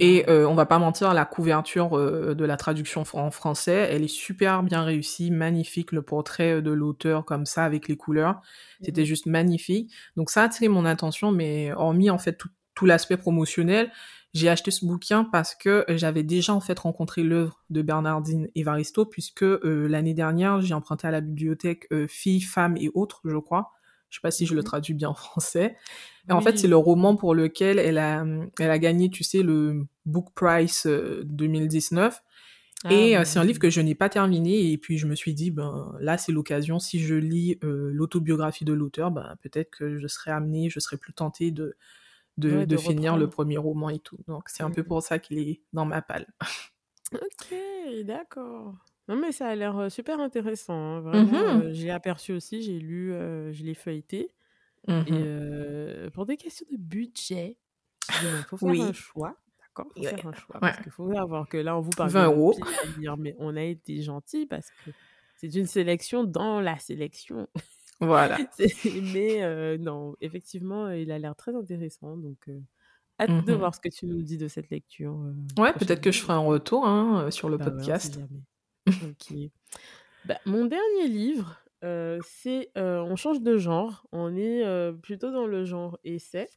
Et 0.00 0.28
euh, 0.30 0.48
on 0.48 0.54
va 0.54 0.64
pas 0.66 0.78
mentir, 0.78 1.12
la 1.14 1.24
couverture 1.24 1.98
euh, 1.98 2.34
de 2.34 2.44
la 2.44 2.56
traduction 2.56 3.04
en 3.14 3.30
français, 3.30 3.88
elle 3.90 4.04
est 4.04 4.08
super 4.08 4.62
bien 4.62 4.84
réussie, 4.84 5.30
magnifique, 5.30 5.92
le 5.92 6.02
portrait 6.02 6.62
de 6.62 6.70
l'auteur 6.72 7.24
comme 7.24 7.46
ça, 7.46 7.64
avec 7.64 7.88
les 7.88 7.96
couleurs. 7.96 8.40
C'était 8.82 9.02
Mhm. 9.02 9.06
juste 9.06 9.26
magnifique. 9.26 9.92
Donc 10.16 10.30
ça 10.30 10.42
a 10.42 10.44
attiré 10.46 10.68
mon 10.68 10.84
attention, 10.86 11.32
mais 11.32 11.72
hormis 11.72 12.10
en 12.10 12.18
fait 12.18 12.34
tout, 12.34 12.48
tout 12.74 12.86
l'aspect 12.86 13.16
promotionnel, 13.18 13.90
j'ai 14.34 14.48
acheté 14.48 14.70
ce 14.70 14.84
bouquin 14.86 15.24
parce 15.24 15.54
que 15.54 15.84
j'avais 15.88 16.22
déjà 16.22 16.54
en 16.54 16.60
fait 16.60 16.78
rencontré 16.78 17.22
l'œuvre 17.22 17.62
de 17.70 17.82
Bernardine 17.82 18.48
Evaristo, 18.54 19.04
puisque 19.04 19.42
euh, 19.42 19.86
l'année 19.88 20.14
dernière, 20.14 20.60
j'ai 20.62 20.74
emprunté 20.74 21.06
à 21.06 21.10
la 21.10 21.20
bibliothèque 21.20 21.86
euh, 21.92 22.06
Filles, 22.08 22.40
Femmes 22.40 22.76
et 22.78 22.90
autres, 22.94 23.20
je 23.24 23.36
crois. 23.36 23.72
Je 24.08 24.18
sais 24.18 24.22
pas 24.22 24.30
si 24.30 24.44
je 24.46 24.54
le 24.54 24.60
Mhm. 24.60 24.64
traduis 24.64 24.94
bien 24.94 25.08
en 25.10 25.14
français. 25.14 25.76
Et 26.28 26.32
en 26.32 26.40
fait, 26.40 26.58
c'est 26.58 26.68
le 26.68 26.76
roman 26.76 27.16
pour 27.16 27.34
lequel 27.34 27.78
elle 27.78 27.98
a, 27.98 28.24
elle 28.58 28.70
a 28.70 28.78
gagné, 28.78 29.10
tu 29.10 29.24
sais, 29.24 29.42
le 29.42 29.86
Book 30.06 30.28
Prize 30.34 30.82
euh, 30.86 31.22
2019. 31.24 32.22
Ah, 32.84 32.92
et 32.92 33.16
euh, 33.16 33.20
oui, 33.20 33.26
c'est 33.26 33.38
un 33.38 33.44
livre 33.44 33.58
que 33.58 33.70
je 33.70 33.80
n'ai 33.80 33.94
pas 33.94 34.08
terminé. 34.08 34.70
Et 34.72 34.78
puis, 34.78 34.98
je 34.98 35.06
me 35.06 35.14
suis 35.14 35.34
dit, 35.34 35.50
ben, 35.50 35.94
là, 36.00 36.18
c'est 36.18 36.32
l'occasion. 36.32 36.78
Si 36.78 37.00
je 37.00 37.14
lis 37.14 37.58
euh, 37.64 37.90
l'autobiographie 37.92 38.64
de 38.64 38.72
l'auteur, 38.72 39.10
ben, 39.10 39.36
peut-être 39.42 39.70
que 39.70 39.98
je 39.98 40.06
serai 40.08 40.30
amenée, 40.30 40.68
je 40.70 40.80
serai 40.80 40.96
plus 40.96 41.12
tentée 41.12 41.50
de, 41.50 41.76
de, 42.38 42.50
Ouais, 42.50 42.66
de 42.66 42.76
de 42.76 42.76
finir 42.76 43.16
le 43.16 43.28
premier 43.30 43.58
roman 43.58 43.90
et 43.90 43.98
tout. 44.00 44.18
Donc, 44.28 44.48
c'est 44.48 44.62
un 44.62 44.70
peu 44.70 44.82
Mhm. 44.82 44.86
pour 44.86 45.02
ça 45.02 45.18
qu'il 45.18 45.38
est 45.38 45.62
dans 45.72 45.84
ma 45.84 46.02
palle. 46.02 46.26
Ok, 47.12 47.54
d'accord. 48.04 48.74
Non, 49.08 49.16
mais 49.16 49.32
ça 49.32 49.48
a 49.48 49.54
l'air 49.54 49.76
euh, 49.78 49.88
super 49.90 50.20
intéressant. 50.20 50.72
hein, 50.74 51.00
Vraiment, 51.00 51.32
Mhm. 51.42 51.60
euh, 51.60 51.72
je 51.74 51.82
l'ai 51.84 51.90
aperçu 51.90 52.32
aussi, 52.32 52.62
j'ai 52.62 52.78
lu, 52.78 53.12
euh, 53.12 53.52
je 53.52 53.64
l'ai 53.64 53.74
feuilleté. 53.74 54.34
Et 55.06 55.22
euh, 55.24 56.10
pour 56.10 56.26
des 56.26 56.36
questions 56.36 56.66
de 56.70 56.76
budget, 56.76 57.58
il 58.22 58.44
faut 58.48 58.56
faire 58.56 58.68
Oui. 58.70 58.82
un 58.82 58.92
choix. 58.92 59.36
D'accord 59.60 59.92
Faut 59.94 60.02
Ouais. 60.02 60.10
faire 60.10 60.26
un 60.26 60.34
choix. 60.34 60.56
Ouais. 60.56 60.60
Parce 60.60 60.78
qu'il 60.80 60.92
faut 60.92 61.12
savoir 61.12 61.48
que 61.48 61.56
là, 61.58 61.76
on 61.76 61.80
vous 61.80 61.94
parle 61.94 62.10
20 62.10 62.24
de 62.24 62.26
euros. 62.26 62.54
mais 63.18 63.34
on 63.38 63.56
a 63.56 63.62
été 63.64 64.02
gentil 64.02 64.46
parce 64.46 64.70
que 64.70 64.90
c'est 65.36 65.54
une 65.54 65.66
sélection 65.66 66.24
dans 66.24 66.60
la 66.60 66.78
sélection. 66.78 67.48
Voilà. 68.06 68.38
Mais 69.14 69.42
euh, 69.42 69.78
non, 69.78 70.14
effectivement, 70.20 70.88
il 70.90 71.10
a 71.10 71.18
l'air 71.18 71.34
très 71.36 71.54
intéressant. 71.54 72.16
Donc, 72.16 72.48
euh, 72.48 72.60
hâte 73.20 73.30
de 73.46 73.52
Mhm. 73.52 73.58
voir 73.58 73.74
ce 73.74 73.80
que 73.80 73.88
tu 73.88 74.06
nous 74.06 74.22
dis 74.22 74.36
de 74.38 74.48
cette 74.48 74.70
lecture. 74.70 75.14
euh, 75.20 75.34
Ouais, 75.62 75.72
peut-être 75.72 76.00
que 76.00 76.12
je 76.12 76.20
ferai 76.20 76.34
un 76.34 76.38
retour 76.40 76.86
hein, 76.86 77.30
sur 77.30 77.48
le 77.48 77.58
Bah 77.58 77.66
podcast. 77.66 78.18
Ok. 79.04 79.34
Bah, 80.24 80.38
mon 80.46 80.64
dernier 80.66 81.08
livre, 81.08 81.58
c'est 82.24 82.70
On 82.76 83.16
change 83.16 83.40
de 83.40 83.58
genre. 83.58 84.06
On 84.12 84.36
est 84.36 84.92
plutôt 85.02 85.30
dans 85.30 85.46
le 85.46 85.64
genre 85.64 85.98
essai. 86.04 86.48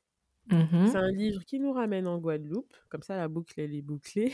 Mhm. 0.52 0.88
C'est 0.88 0.98
un 0.98 1.12
livre 1.12 1.44
qui 1.46 1.60
nous 1.60 1.72
ramène 1.74 2.08
en 2.08 2.20
Guadeloupe. 2.20 2.74
Comme 2.90 3.02
ça, 3.04 3.18
la 3.18 3.28
boucle, 3.28 3.60
elle 3.60 3.74
est 3.76 3.82
bouclée. 3.82 4.34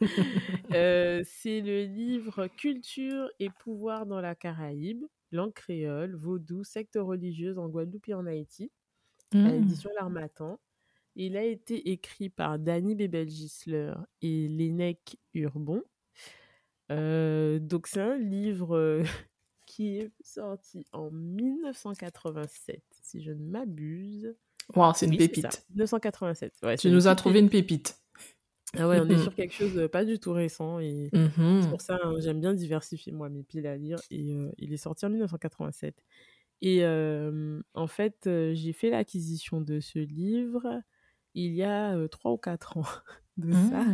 C'est 0.70 1.60
le 1.60 1.84
livre 1.84 2.48
Culture 2.48 3.28
et 3.38 3.48
pouvoir 3.50 4.06
dans 4.06 4.20
la 4.20 4.34
Caraïbe, 4.34 5.04
langue 5.36 5.52
créole, 5.54 6.16
vaudou, 6.16 6.64
secte 6.64 6.98
religieuse 7.00 7.58
en 7.58 7.68
Guadeloupe 7.68 8.08
et 8.08 8.14
en 8.14 8.26
Haïti, 8.26 8.72
à 9.34 9.38
Mm. 9.38 9.48
l'édition 9.48 9.90
L'Armatan. 9.96 10.60
Il 11.16 11.36
a 11.36 11.44
été 11.44 11.90
écrit 11.92 12.28
par 12.30 12.58
Danny 12.58 12.94
Bebel-Gisler 12.94 13.94
et 14.22 14.48
Lénec 14.48 15.16
Urbon. 15.34 15.82
Euh, 16.92 17.58
donc, 17.58 17.86
c'est 17.88 18.00
un 18.00 18.16
livre 18.16 18.76
euh, 18.76 19.02
qui 19.66 19.98
est 19.98 20.12
sorti 20.20 20.84
en 20.92 21.10
1987, 21.10 22.82
si 23.02 23.22
je 23.22 23.32
ne 23.32 23.42
m'abuse. 23.44 24.34
Wow, 24.74 24.92
c'est 24.94 25.06
une 25.06 25.12
Oui, 25.12 25.18
pépite. 25.18 25.64
1987. 25.70 26.54
Ouais, 26.62 26.76
Tu 26.76 26.90
nous 26.90 27.08
as 27.08 27.14
trouvé 27.14 27.40
une 27.40 27.50
pépite. 27.50 28.00
Ah 28.74 28.88
ouais, 28.88 29.00
on 29.00 29.08
est 29.08 29.16
sur 29.18 29.34
quelque 29.34 29.54
chose 29.54 29.72
de 29.74 29.86
pas 29.86 30.04
du 30.04 30.18
tout 30.18 30.32
récent 30.32 30.80
et 30.80 31.12
c'est 31.58 31.68
Mhm. 31.68 31.70
pour 31.70 31.80
ça 31.80 31.98
hein, 32.02 32.14
j'aime 32.20 32.40
bien 32.40 32.52
diversifier 32.52 33.12
moi 33.12 33.28
mes 33.30 33.42
piles 33.42 33.66
à 33.66 33.76
lire 33.76 34.02
et 34.10 34.34
euh, 34.34 34.50
il 34.58 34.72
est 34.72 34.76
sorti 34.76 35.06
en 35.06 35.10
1987. 35.10 36.02
Et 36.62 36.84
euh, 36.84 37.62
en 37.74 37.86
fait, 37.88 38.26
euh, 38.26 38.54
j'ai 38.54 38.72
fait 38.72 38.90
l'acquisition 38.90 39.60
de 39.62 39.80
ce 39.80 39.98
livre 40.00 40.82
il 41.34 41.54
y 41.54 41.62
a 41.64 41.96
trois 42.10 42.32
ou 42.32 42.38
quatre 42.38 42.78
ans 42.78 42.84
de 43.38 43.54
ça. 43.54 43.86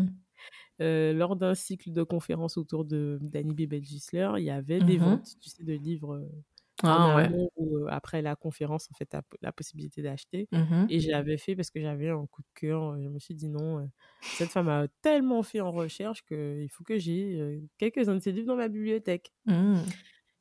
Euh, 0.82 1.12
lors 1.14 1.36
d'un 1.36 1.54
cycle 1.54 1.92
de 1.92 2.02
conférences 2.04 2.56
autour 2.58 2.84
de 2.84 3.18
Danny 3.22 3.54
Bebel-Gisler, 3.54 4.32
il 4.38 4.44
y 4.44 4.50
avait 4.50 4.82
des 4.82 4.98
Mhm. 4.98 4.98
ventes, 4.98 5.28
tu 5.40 5.50
sais, 5.50 5.64
de 5.64 5.74
livres 5.74 6.28
Ah 6.82 7.16
ouais. 7.16 7.30
euh, 7.60 7.86
après 7.88 8.22
la 8.22 8.36
conférence, 8.36 8.88
en 8.90 8.94
fait, 8.94 9.14
la 9.40 9.52
possibilité 9.52 10.02
d'acheter. 10.02 10.48
Mhm. 10.52 10.86
Et 10.90 11.00
je 11.00 11.10
l'avais 11.10 11.38
fait 11.38 11.54
parce 11.56 11.70
que 11.70 11.80
j'avais 11.80 12.08
un 12.10 12.26
coup 12.26 12.42
de 12.42 12.48
cœur. 12.60 12.96
Je 13.02 13.08
me 13.08 13.18
suis 13.18 13.34
dit 13.34 13.48
non, 13.48 13.78
euh, 13.78 13.84
cette 14.22 14.50
femme 14.50 14.68
a 14.68 14.86
tellement 15.02 15.42
fait 15.42 15.60
en 15.60 15.70
recherche 15.72 16.22
qu'il 16.24 16.68
faut 16.70 16.84
que 16.84 16.98
j'ai 16.98 17.40
euh, 17.40 17.60
quelques-uns 17.78 18.14
de 18.14 18.20
ses 18.20 18.32
livres 18.32 18.46
dans 18.48 18.56
ma 18.56 18.68
bibliothèque. 18.68 19.32
Mhm. 19.46 19.82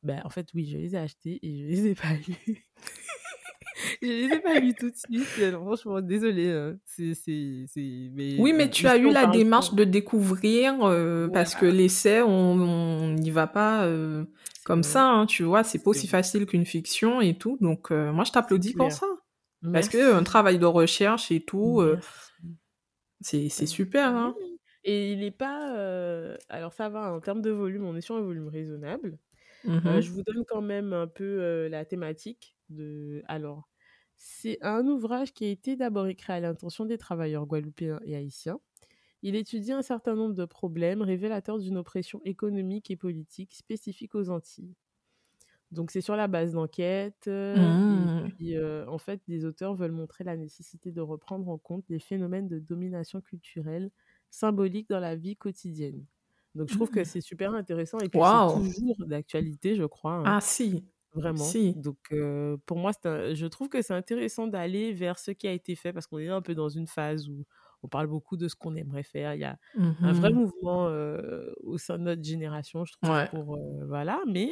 Ben, 0.03 0.21
en 0.25 0.29
fait, 0.29 0.47
oui, 0.55 0.65
je 0.65 0.77
les 0.77 0.95
ai 0.95 0.97
achetés 0.97 1.39
et 1.43 1.57
je 1.59 1.65
les 1.67 1.87
ai 1.91 1.95
pas 1.95 2.13
lus. 2.27 2.65
je 4.01 4.07
les 4.07 4.33
ai 4.33 4.39
pas 4.39 4.59
lus 4.59 4.73
tout 4.73 4.89
de 4.89 4.95
suite. 4.95 5.27
Alors, 5.43 5.63
franchement, 5.63 6.01
désolée. 6.01 6.49
hein. 6.49 6.75
C'est, 6.85 7.13
c'est, 7.13 7.65
c'est... 7.67 8.09
Mais, 8.13 8.35
Oui, 8.39 8.53
mais 8.53 8.65
euh, 8.65 8.69
tu 8.69 8.87
as 8.87 8.97
eu 8.97 9.11
la 9.11 9.27
démarche 9.27 9.73
de 9.75 9.83
découvrir 9.83 10.83
euh, 10.83 11.27
parce 11.27 11.53
que 11.53 11.65
l'essai, 11.67 12.21
on 12.21 13.13
n'y 13.13 13.29
va 13.29 13.45
pas 13.47 13.85
euh, 13.85 14.25
comme 14.65 14.83
ça, 14.83 15.07
hein, 15.07 15.25
tu 15.25 15.43
vois. 15.43 15.63
C'est 15.63 15.79
pas 15.79 15.89
aussi 15.89 16.07
facile 16.07 16.45
qu'une 16.45 16.65
fiction 16.65 17.21
et 17.21 17.37
tout. 17.37 17.57
Donc, 17.61 17.91
euh, 17.91 18.11
moi, 18.11 18.23
je 18.23 18.31
t'applaudis 18.31 18.73
pour 18.73 18.91
ça. 18.91 19.07
Parce 19.71 19.89
que 19.89 20.13
un 20.13 20.23
travail 20.23 20.59
de 20.59 20.65
recherche 20.65 21.31
et 21.31 21.41
tout, 21.41 21.81
euh. 21.81 21.99
C'est 23.21 23.49
super, 23.67 24.15
hein 24.15 24.35
Et 24.83 25.13
il 25.13 25.19
n'est 25.19 25.31
pas... 25.31 26.35
Alors 26.49 26.73
ça 26.73 26.89
va, 26.89 27.13
en 27.13 27.19
termes 27.19 27.41
de 27.41 27.51
volume, 27.51 27.85
on 27.85 27.95
est 27.95 28.01
sur 28.01 28.15
un 28.15 28.21
volume 28.21 28.47
raisonnable. 28.47 29.17
Mmh 29.63 30.01
je 30.01 30.09
vous 30.09 30.23
donne 30.23 30.43
quand 30.47 30.61
même 30.61 30.91
un 30.91 31.05
peu 31.07 31.67
la 31.67 31.85
thématique 31.85 32.57
de... 32.69 33.21
Alors, 33.27 33.69
c'est 34.17 34.57
un 34.61 34.85
ouvrage 34.87 35.33
qui 35.33 35.45
a 35.45 35.49
été 35.49 35.75
d'abord 35.75 36.07
écrit 36.07 36.33
à 36.33 36.39
l'intention 36.39 36.85
des 36.85 36.97
travailleurs 36.97 37.45
guadeloupéens 37.45 37.99
et 38.05 38.15
haïtiens. 38.15 38.59
Il 39.23 39.35
étudie 39.35 39.71
un 39.73 39.81
certain 39.81 40.15
nombre 40.15 40.35
de 40.35 40.45
problèmes 40.45 41.01
révélateurs 41.01 41.59
d'une 41.59 41.77
oppression 41.77 42.21
économique 42.25 42.91
et 42.91 42.95
politique 42.97 43.53
spécifique 43.55 44.15
aux 44.15 44.29
Antilles. 44.29 44.75
Donc 45.71 45.91
c'est 45.91 46.01
sur 46.01 46.15
la 46.15 46.27
base 46.27 46.53
d'enquêtes. 46.53 47.27
Et 47.27 48.09
Mmh. 48.09 48.31
puis, 48.31 48.55
en 48.87 48.97
fait, 48.97 49.21
les 49.27 49.45
auteurs 49.45 49.75
veulent 49.75 49.91
montrer 49.93 50.23
la 50.23 50.37
nécessité 50.37 50.91
de 50.91 51.01
reprendre 51.01 51.47
en 51.49 51.57
compte 51.57 51.85
les 51.89 51.99
phénomènes 51.99 52.47
de 52.47 52.59
domination 52.59 53.21
culturelle 53.21 53.91
symbolique 54.29 54.89
dans 54.89 54.99
la 54.99 55.15
vie 55.15 55.35
quotidienne. 55.37 56.05
Donc 56.55 56.67
je 56.69 56.73
trouve 56.73 56.89
que 56.91 57.03
Mmh. 57.03 57.05
c'est 57.05 57.21
super 57.21 57.53
intéressant 57.53 58.01
et 58.01 58.09
puis 58.09 58.23
c'est 58.23 58.41
toujours 58.41 58.95
d'actualité, 59.07 59.75
je 59.75 59.85
crois. 59.85 60.15
hein, 60.15 60.33
Ah 60.33 60.41
si, 60.41 60.85
vraiment. 61.13 61.59
si. 61.63 61.75
Donc 61.75 61.97
pour 62.65 62.77
moi, 62.77 62.91
un- 63.05 63.33
je 63.33 63.45
trouve 63.47 63.69
que 63.69 63.81
c'est 63.81 63.93
intéressant 63.93 64.47
d'aller 64.47 64.93
vers 64.93 65.19
ce 65.19 65.31
qui 65.31 65.47
a 65.47 65.53
été 65.53 65.75
fait 65.75 65.93
parce 65.93 66.07
qu'on 66.07 66.19
est 66.19 66.27
un 66.29 66.41
peu 66.41 66.55
dans 66.55 66.69
une 66.69 66.87
phase 66.87 67.29
où 67.29 67.45
on 67.83 67.87
parle 67.89 68.07
beaucoup 68.07 68.37
de 68.37 68.47
ce 68.47 68.55
qu'on 68.55 68.75
aimerait 68.75 69.03
faire. 69.03 69.33
Il 69.35 69.41
y 69.41 69.45
a 69.45 69.57
un 70.03 70.13
vrai 70.13 70.31
Mmh 70.31 70.33
mouvement 70.33 70.87
euh, 70.87 71.51
au 71.61 71.77
sein 71.77 71.97
de 71.99 72.03
notre 72.03 72.23
génération, 72.23 72.85
je 72.85 72.93
trouve, 72.93 73.11
Ouais. 73.11 73.29
pour 73.29 73.55
euh, 73.55 73.85
voilà. 73.87 74.21
Mais 74.27 74.49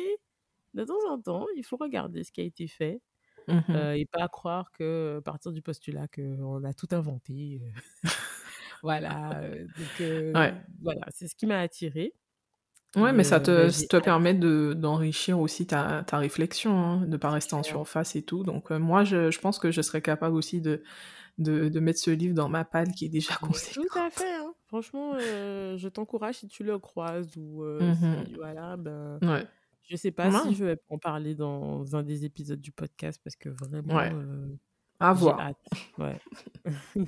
de 0.75 0.83
temps 0.85 0.95
en 1.11 1.19
temps, 1.21 1.47
il 1.57 1.63
faut 1.65 1.77
regarder 1.77 2.23
ce 2.23 2.31
qui 2.31 2.41
a 2.41 2.45
été 2.45 2.67
fait 2.67 3.01
Mmh 3.47 3.73
euh, 3.75 3.93
et 3.93 4.05
pas 4.07 4.27
croire 4.29 4.71
que 4.73 5.17
à 5.19 5.21
partir 5.23 5.51
du 5.53 5.61
postulat 5.63 6.07
qu'on 6.09 6.63
a 6.65 6.73
tout 6.73 6.87
inventé. 6.91 7.61
voilà. 8.83 9.41
donc 9.75 10.01
Ouais. 10.33 10.53
voilà, 10.81 11.01
c'est 11.11 11.27
ce 11.27 11.35
qui 11.35 11.45
m'a 11.47 11.59
attiré. 11.59 12.13
Ouais, 12.95 13.13
mais 13.13 13.23
ça 13.23 13.39
te, 13.39 13.69
bah, 13.69 13.69
ça 13.69 13.85
te 13.87 13.97
permet 13.97 14.33
de, 14.33 14.73
d'enrichir 14.75 15.39
aussi 15.39 15.67
ta, 15.67 16.03
ta 16.03 16.17
réflexion, 16.17 16.71
hein, 16.75 17.01
de 17.05 17.17
pas 17.17 17.29
rester 17.29 17.53
en 17.53 17.61
surface 17.61 18.15
et 18.15 18.23
tout. 18.23 18.43
Donc, 18.43 18.71
moi, 18.71 19.03
je, 19.03 19.29
je 19.29 19.39
pense 19.39 19.59
que 19.59 19.69
je 19.69 19.81
serais 19.83 20.01
capable 20.01 20.35
aussi 20.35 20.59
de, 20.59 20.81
de, 21.39 21.69
de 21.69 21.79
mettre 21.79 21.99
ce 21.99 22.11
livre 22.11 22.33
dans 22.35 22.49
ma 22.49 22.65
palle 22.65 22.91
qui 22.91 23.05
est 23.05 23.09
déjà 23.09 23.35
conséquente. 23.35 23.85
Tout 23.91 23.99
à 23.99 24.09
fait. 24.09 24.35
hein. 24.35 24.53
Franchement, 24.67 25.13
euh, 25.15 25.77
je 25.77 25.87
t'encourage 25.89 26.35
si 26.35 26.47
tu 26.47 26.63
le 26.63 26.77
croises 26.77 27.35
ou 27.37 27.63
euh, 27.63 27.93
si 28.27 28.33
voilà, 28.35 28.77
ben. 28.77 29.17
Ouais. 29.23 29.47
Je 29.89 29.95
sais 29.95 30.11
pas 30.11 30.29
Ouais. 30.29 30.39
si 30.49 30.53
je 30.55 30.65
vais 30.65 30.77
en 30.89 30.99
parler 30.99 31.33
dans 31.33 31.95
un 31.95 32.03
des 32.03 32.23
épisodes 32.25 32.61
du 32.61 32.71
podcast 32.71 33.19
parce 33.23 33.35
que 33.35 33.49
vraiment, 33.49 33.95
Ouais. 33.95 34.11
euh, 34.13 34.47
À 34.99 35.13
voir. 35.13 35.39
hâte. 35.39 35.57
Ouais. 35.97 36.19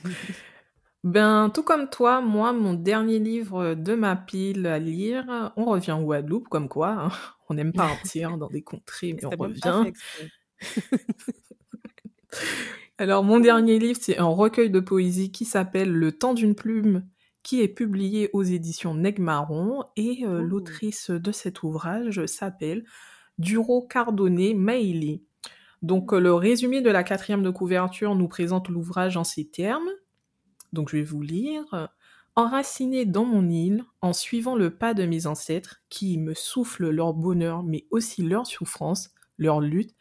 Ben, 1.03 1.49
tout 1.51 1.63
comme 1.63 1.89
toi, 1.89 2.21
moi, 2.21 2.53
mon 2.53 2.75
dernier 2.75 3.17
livre 3.17 3.73
de 3.73 3.95
ma 3.95 4.15
pile 4.15 4.67
à 4.67 4.77
lire, 4.77 5.51
on 5.57 5.65
revient 5.65 5.93
en 5.93 6.03
Guadeloupe, 6.03 6.47
comme 6.47 6.69
quoi, 6.69 6.89
hein, 6.91 7.09
on 7.49 7.55
n'aime 7.55 7.73
pas 7.73 7.87
partir 7.87 8.37
dans 8.37 8.49
des 8.49 8.61
contrées, 8.61 9.13
mais 9.13 9.25
on 9.25 9.29
revient. 9.31 9.91
Alors, 13.01 13.23
mon 13.23 13.39
dernier 13.39 13.79
livre, 13.79 13.97
c'est 13.99 14.19
un 14.19 14.27
recueil 14.27 14.69
de 14.69 14.79
poésie 14.79 15.31
qui 15.31 15.43
s'appelle 15.43 15.91
Le 15.91 16.11
temps 16.11 16.35
d'une 16.35 16.53
plume, 16.53 17.03
qui 17.41 17.59
est 17.61 17.67
publié 17.67 18.29
aux 18.31 18.43
éditions 18.43 18.93
Negmaron, 18.93 19.85
et 19.95 20.23
euh, 20.23 20.39
l'autrice 20.39 21.09
de 21.09 21.31
cet 21.31 21.63
ouvrage 21.63 22.23
s'appelle 22.27 22.85
Duro 23.39 23.87
Cardone 23.87 24.53
Maili. 24.53 25.23
Donc, 25.81 26.13
euh, 26.13 26.19
le 26.19 26.35
résumé 26.35 26.81
de 26.81 26.91
la 26.91 27.03
quatrième 27.03 27.41
de 27.41 27.49
couverture 27.49 28.13
nous 28.13 28.27
présente 28.27 28.69
l'ouvrage 28.69 29.17
en 29.17 29.23
ces 29.23 29.49
termes. 29.49 29.89
Donc, 30.71 30.91
je 30.91 30.97
vais 30.97 31.03
vous 31.03 31.23
lire. 31.23 31.89
Enraciné 32.35 33.07
dans 33.07 33.25
mon 33.25 33.49
île, 33.49 33.83
en 34.01 34.13
suivant 34.13 34.55
le 34.55 34.77
pas 34.77 34.93
de 34.93 35.07
mes 35.07 35.25
ancêtres, 35.25 35.81
qui 35.89 36.19
me 36.19 36.35
soufflent 36.35 36.91
leur 36.91 37.15
bonheur, 37.15 37.63
mais 37.63 37.87
aussi 37.89 38.21
leur 38.21 38.45
souffrance, 38.45 39.09
leur 39.39 39.59
lutte, 39.59 39.95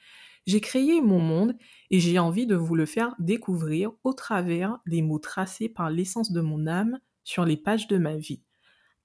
j'ai 0.50 0.60
créé 0.60 1.00
mon 1.00 1.20
monde 1.20 1.56
et 1.90 2.00
j'ai 2.00 2.18
envie 2.18 2.46
de 2.46 2.56
vous 2.56 2.74
le 2.74 2.86
faire 2.86 3.14
découvrir 3.20 3.92
au 4.02 4.12
travers 4.12 4.78
des 4.84 5.00
mots 5.00 5.20
tracés 5.20 5.68
par 5.68 5.90
l'essence 5.90 6.32
de 6.32 6.40
mon 6.40 6.66
âme 6.66 6.98
sur 7.22 7.44
les 7.44 7.56
pages 7.56 7.86
de 7.86 7.98
ma 7.98 8.16
vie. 8.16 8.42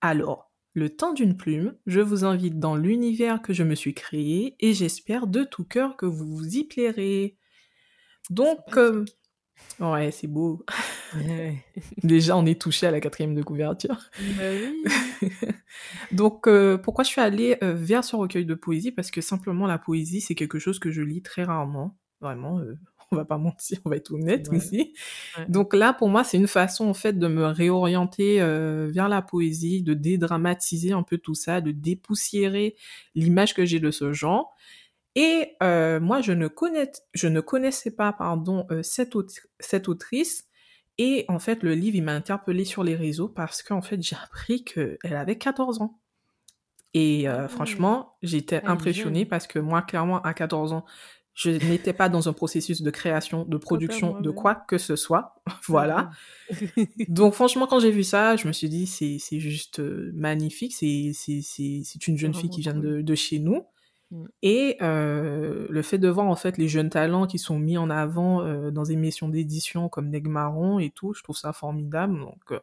Alors, 0.02 0.52
le 0.74 0.90
temps 0.90 1.14
d'une 1.14 1.38
plume, 1.38 1.78
je 1.86 2.02
vous 2.02 2.26
invite 2.26 2.60
dans 2.60 2.76
l'univers 2.76 3.42
que 3.42 3.54
je 3.54 3.64
me 3.64 3.76
suis 3.76 3.94
créé 3.94 4.56
et 4.60 4.74
j'espère 4.74 5.28
de 5.28 5.44
tout 5.44 5.64
cœur 5.64 5.96
que 5.98 6.08
vous 6.08 6.36
vous 6.36 6.58
y 6.58 6.64
plairez. 6.64 7.38
Donc, 8.32 8.76
euh, 8.76 9.06
ouais, 9.80 10.12
c'est 10.12 10.28
beau. 10.28 10.64
Ouais. 11.16 11.64
Déjà, 12.04 12.36
on 12.38 12.46
est 12.46 12.60
touché 12.60 12.88
à 12.88 12.92
la 12.92 13.00
quatrième 13.00 13.36
de 13.36 13.42
couverture. 13.44 13.98
Bah 14.38 14.44
oui. 14.52 15.30
Donc, 16.12 16.48
euh, 16.48 16.78
pourquoi 16.78 17.04
je 17.04 17.10
suis 17.10 17.22
allée 17.22 17.58
euh, 17.64 17.74
vers 17.74 18.04
ce 18.04 18.16
recueil 18.16 18.46
de 18.46 18.54
poésie? 18.56 18.92
Parce 18.92 19.12
que 19.12 19.22
simplement, 19.22 19.68
la 19.68 19.78
poésie, 19.78 20.22
c'est 20.22 20.36
quelque 20.36 20.60
chose 20.60 20.80
que 20.80 20.92
je 20.92 21.02
lis 21.02 21.22
très 21.22 21.44
rarement. 21.44 21.98
Vraiment, 22.22 22.60
euh, 22.60 22.76
on 23.12 23.16
va 23.18 23.26
pas 23.26 23.38
mentir, 23.38 23.80
on 23.86 23.90
va 23.90 23.98
être 23.98 24.12
honnête 24.14 24.48
Ouais. 24.50 24.58
ici. 24.58 24.94
Ouais. 25.38 25.46
Donc 25.48 25.74
là, 25.74 25.94
pour 25.94 26.10
moi, 26.10 26.24
c'est 26.24 26.38
une 26.38 26.48
façon, 26.48 26.88
en 26.88 26.94
fait, 26.94 27.14
de 27.20 27.28
me 27.28 27.46
réorienter 27.46 28.42
euh, 28.42 28.90
vers 28.92 29.10
la 29.10 29.22
poésie, 29.22 29.84
de 29.84 29.94
dédramatiser 29.94 30.92
un 30.92 31.04
peu 31.04 31.18
tout 31.18 31.36
ça, 31.36 31.62
de 31.62 31.72
dépoussiérer 31.72 32.76
l'image 33.14 33.54
que 33.54 33.66
j'ai 33.66 33.80
de 33.80 33.92
ce 33.92 34.12
genre. 34.14 34.56
Et 35.16 35.56
euh, 35.64 36.00
moi, 36.00 36.22
je 36.22 36.34
ne, 36.34 36.48
connais, 36.48 36.92
je 37.14 37.28
ne 37.28 37.40
connaissais 37.40 37.92
pas, 37.92 38.12
pardon, 38.14 38.68
euh, 38.72 38.84
cette, 38.84 39.16
aut- 39.16 39.26
cette 39.60 39.88
autrice. 39.88 40.46
Et 40.98 41.26
en 41.30 41.40
fait, 41.40 41.64
le 41.64 41.74
livre, 41.74 41.96
il 41.96 42.04
m'a 42.04 42.14
interpellée 42.14 42.66
sur 42.66 42.84
les 42.84 42.96
réseaux 42.96 43.30
parce 43.30 43.64
qu'en 43.64 43.82
fait, 43.82 44.02
j'ai 44.02 44.16
appris 44.22 44.64
qu'elle 44.64 44.98
avait 45.16 45.38
14 45.38 45.82
ans. 45.82 46.00
Et 46.94 47.28
euh, 47.28 47.44
Ah. 47.44 47.48
franchement, 47.48 48.18
j'étais 48.24 48.62
impressionnée 48.66 49.26
parce 49.26 49.48
que 49.48 49.60
moi, 49.60 49.82
clairement, 49.82 50.22
à 50.22 50.34
14 50.34 50.72
ans, 50.74 50.86
je 51.34 51.50
n'étais 51.52 51.92
pas 51.92 52.08
dans 52.08 52.30
un 52.30 52.34
processus 52.34 52.82
de 52.82 52.90
création, 52.92 53.44
de 53.44 53.58
production, 53.58 54.08
Totalement, 54.08 54.22
de 54.22 54.30
ouais. 54.30 54.36
quoi 54.36 54.56
que 54.56 54.78
ce 54.78 54.96
soit. 54.96 55.36
voilà. 55.68 56.10
Donc 57.10 57.34
franchement, 57.34 57.68
quand 57.68 57.80
j'ai 57.82 57.92
vu 57.92 58.04
ça, 58.06 58.38
je 58.38 58.48
me 58.48 58.54
suis 58.54 58.70
dit, 58.70 58.88
c'est 58.88 59.18
c'est 59.20 59.42
juste 59.42 59.80
euh, 59.82 60.12
magnifique. 60.14 60.74
C'est 60.74 61.12
une 62.08 62.18
jeune 62.18 62.34
fille 62.34 62.50
qui 62.50 62.62
vient 62.62 62.74
de 62.76 63.16
chez 63.16 63.40
nous. 63.40 63.66
Mm. 64.16 64.26
Et 64.42 64.78
euh, 64.82 65.68
le 65.70 65.82
fait 65.82 65.98
de 65.98 66.08
voir 66.10 66.28
en 66.28 66.36
fait 66.36 66.58
les 66.58 66.68
jeunes 66.68 66.90
talents 66.90 67.28
qui 67.28 67.38
sont 67.40 67.60
mis 67.60 67.78
en 67.78 67.90
avant 67.90 68.42
euh, 68.42 68.72
dans 68.72 68.84
des 68.84 68.94
émissions 68.94 69.30
d'édition 69.30 69.90
comme 69.90 70.10
Negmaron 70.10 70.80
et 70.80 70.90
tout, 70.90 71.14
je 71.14 71.22
trouve 71.24 71.38
ça 71.38 71.54
formidable. 71.54 72.18
Donc 72.20 72.52
euh, 72.52 72.60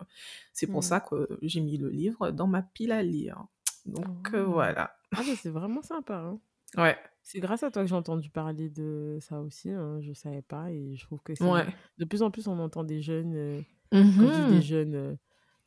c'est 0.52 0.66
pour 0.66 0.80
Mm. 0.80 0.82
ça 0.82 1.00
que 1.00 1.28
j'ai 1.42 1.60
mis 1.60 1.76
le 1.78 1.88
livre 1.90 2.30
dans 2.30 2.46
ma 2.46 2.62
pile 2.62 2.92
à 2.92 3.02
lire. 3.02 3.44
Donc 3.86 4.30
Oh. 4.34 4.44
voilà. 4.52 4.94
Ah 5.16 5.20
c'est 5.36 5.50
vraiment 5.50 5.82
sympa. 5.82 6.16
Hein. 6.16 6.38
Ouais, 6.78 6.96
C'est 7.22 7.38
grâce 7.40 7.62
à 7.62 7.70
toi 7.70 7.82
que 7.82 7.88
j'ai 7.88 7.94
entendu 7.94 8.30
parler 8.30 8.70
de 8.70 9.18
ça 9.20 9.40
aussi. 9.40 9.70
Hein. 9.70 9.98
Je 10.00 10.12
savais 10.14 10.40
pas 10.42 10.70
et 10.70 10.96
je 10.96 11.04
trouve 11.04 11.20
que 11.22 11.32
ouais. 11.44 11.66
de 11.98 12.04
plus 12.06 12.22
en 12.22 12.30
plus 12.30 12.46
on 12.48 12.58
entend 12.58 12.82
des 12.84 13.02
jeunes. 13.02 13.62
Quand 13.90 13.98
je 14.02 14.08
dis 14.10 14.40
Mhm. 14.42 14.50
des 14.50 14.62
jeunes 14.62 15.18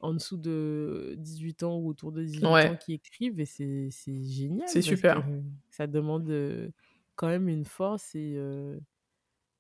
en 0.06 0.14
dessous 0.14 0.38
de 0.38 1.16
18 1.18 1.64
ans 1.64 1.78
ou 1.78 1.88
autour 1.90 2.12
de 2.12 2.24
18 2.24 2.46
Ouais. 2.46 2.70
ans 2.70 2.76
qui 2.78 2.94
écrivent, 2.94 3.40
et 3.40 3.46
c'est 3.46 3.90
c'est 3.92 4.24
génial. 4.24 4.68
C'est 4.70 4.82
super. 4.82 5.26
ça 5.70 5.88
demande 5.88 6.30
euh, 6.30 6.70
quand 7.16 7.28
même 7.28 7.50
une 7.50 7.66
force 7.66 8.16
et 8.16 8.34
euh, 8.38 8.80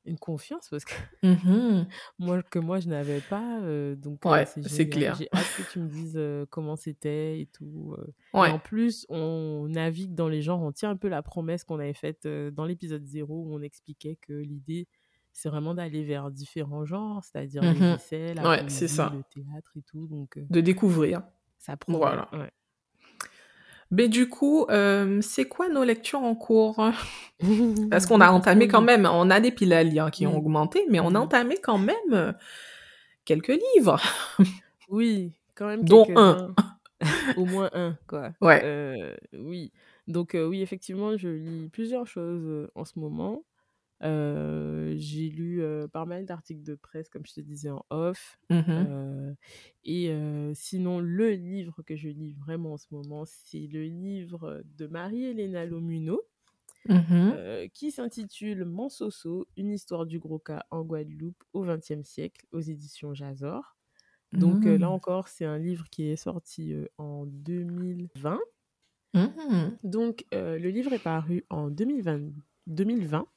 une 0.05 0.17
confiance, 0.19 0.69
parce 0.69 0.85
que 0.85 0.93
Mhm. 1.23 1.87
moi, 2.19 2.43
que 2.43 2.59
moi, 2.59 2.79
je 2.79 2.87
n'avais 2.89 3.19
pas. 3.21 3.59
euh, 3.63 3.95
donc, 3.95 4.23
euh, 4.25 4.45
c'est 4.67 4.87
clair. 4.89 5.15
J'ai 5.15 5.27
hâte 5.33 5.47
que 5.57 5.71
tu 5.73 5.79
me 5.79 5.87
dises 5.89 6.19
comment 6.51 6.75
c'était 6.75 7.39
et 7.41 7.47
tout. 7.47 7.95
Et 8.35 8.51
en 8.51 8.59
plus, 8.59 9.05
on 9.09 9.67
navigue 9.69 10.13
dans 10.13 10.27
les 10.29 10.41
genres, 10.43 10.61
on 10.61 10.71
tient 10.71 10.91
un 10.91 10.97
peu 10.97 11.07
la 11.07 11.23
promesse 11.23 11.63
qu'on 11.63 11.79
avait 11.79 11.93
faite 11.93 12.27
dans 12.27 12.65
l'épisode 12.65 13.03
0 13.05 13.43
où 13.45 13.55
on 13.55 13.61
expliquait 13.61 14.17
que 14.21 14.33
l'idée, 14.33 14.87
c'est 15.37 15.49
vraiment 15.49 15.73
d'aller 15.75 16.05
vers 16.05 16.31
différents 16.31 16.85
genres, 16.85 17.21
c'est-à-dire 17.25 17.61
les 17.61 18.33
la 18.33 18.49
Ouais, 18.49 18.59
poésie, 18.61 18.87
ça. 18.87 19.11
le 19.13 19.21
théâtre 19.23 19.71
et 19.75 19.81
tout. 19.81 20.07
Donc, 20.07 20.37
euh, 20.37 20.45
De 20.49 20.61
découvrir. 20.61 21.23
ça 21.59 21.75
promet. 21.75 21.97
Voilà. 21.97 22.29
ouais. 22.31 22.49
Mais 23.91 24.07
du 24.07 24.29
coup, 24.29 24.65
euh, 24.69 25.19
c'est 25.21 25.45
quoi 25.45 25.67
nos 25.67 25.83
lectures 25.83 26.21
en 26.23 26.35
cours? 26.35 26.77
Parce 27.91 28.05
qu'on 28.05 28.21
a 28.21 28.29
entamé 28.31 28.67
quand 28.69 28.81
même, 28.81 29.05
on 29.05 29.29
a 29.29 29.41
des 29.41 29.51
piles 29.51 29.73
à 29.73 29.83
lire 29.83 30.09
qui 30.09 30.25
ont 30.25 30.37
augmenté, 30.37 30.85
mais 30.89 31.01
on 31.01 31.07
a 31.09 31.09
Mhm. 31.11 31.15
entamé 31.17 31.57
quand 31.61 31.77
même 31.77 32.33
quelques 33.25 33.53
livres. 33.75 33.99
Oui, 34.89 35.33
quand 35.53 35.67
même 35.67 35.83
Dont 35.83 36.05
quelques-uns. 36.05 36.55
Au 37.35 37.45
moins 37.45 37.69
un, 37.73 37.97
quoi. 38.07 38.31
Ouais. 38.39 38.61
Euh, 38.63 39.15
oui. 39.33 39.71
Donc, 40.07 40.33
euh, 40.33 40.47
oui, 40.47 40.61
effectivement, 40.61 41.17
je 41.17 41.27
lis 41.27 41.67
plusieurs 41.67 42.07
choses 42.07 42.69
en 42.73 42.85
ce 42.85 42.97
moment. 42.99 43.43
Euh, 44.03 44.93
j'ai 44.97 45.29
lu 45.29 45.61
euh, 45.61 45.87
pas 45.87 46.05
mal 46.05 46.25
d'articles 46.25 46.63
de 46.63 46.75
presse, 46.75 47.09
comme 47.09 47.25
je 47.25 47.33
te 47.33 47.41
disais 47.41 47.69
en 47.69 47.85
off. 47.89 48.37
Euh, 48.51 49.33
et 49.83 50.11
sinon, 50.53 50.99
le 50.99 51.31
livre 51.31 51.81
que 51.83 51.95
je 51.95 52.09
lis 52.09 52.33
vraiment 52.33 52.73
en 52.73 52.77
ce 52.77 52.87
moment, 52.91 53.23
c'est 53.25 53.67
le 53.67 53.83
livre 53.83 54.61
de 54.77 54.87
Marie-Hélène 54.87 55.63
Lomuno, 55.69 56.21
euh, 56.89 57.67
qui 57.73 57.91
s'intitule 57.91 58.65
Mon 58.65 58.89
Soso, 58.89 59.47
une 59.57 59.71
histoire 59.71 60.05
du 60.05 60.19
gros 60.19 60.39
cas 60.39 60.65
en 60.71 60.83
Guadeloupe 60.83 61.43
au 61.53 61.63
XXe 61.63 62.03
siècle, 62.03 62.45
aux 62.51 62.61
éditions 62.61 63.13
Jazor. 63.13 63.77
Donc 64.33 64.65
là 64.65 64.89
Mmh. 64.89 64.91
encore, 64.91 65.27
c'est 65.29 65.45
un 65.45 65.57
livre 65.57 65.89
qui 65.89 66.09
est 66.09 66.17
sorti 66.17 66.73
en 66.97 67.25
2020. 67.25 68.39
Mmh. 69.13 69.77
Donc 69.83 70.25
le 70.31 70.69
livre 70.69 70.93
est 70.93 70.99
paru 71.03 71.45
en 71.49 71.69
2020. 71.69 72.31
2020. 72.67 73.27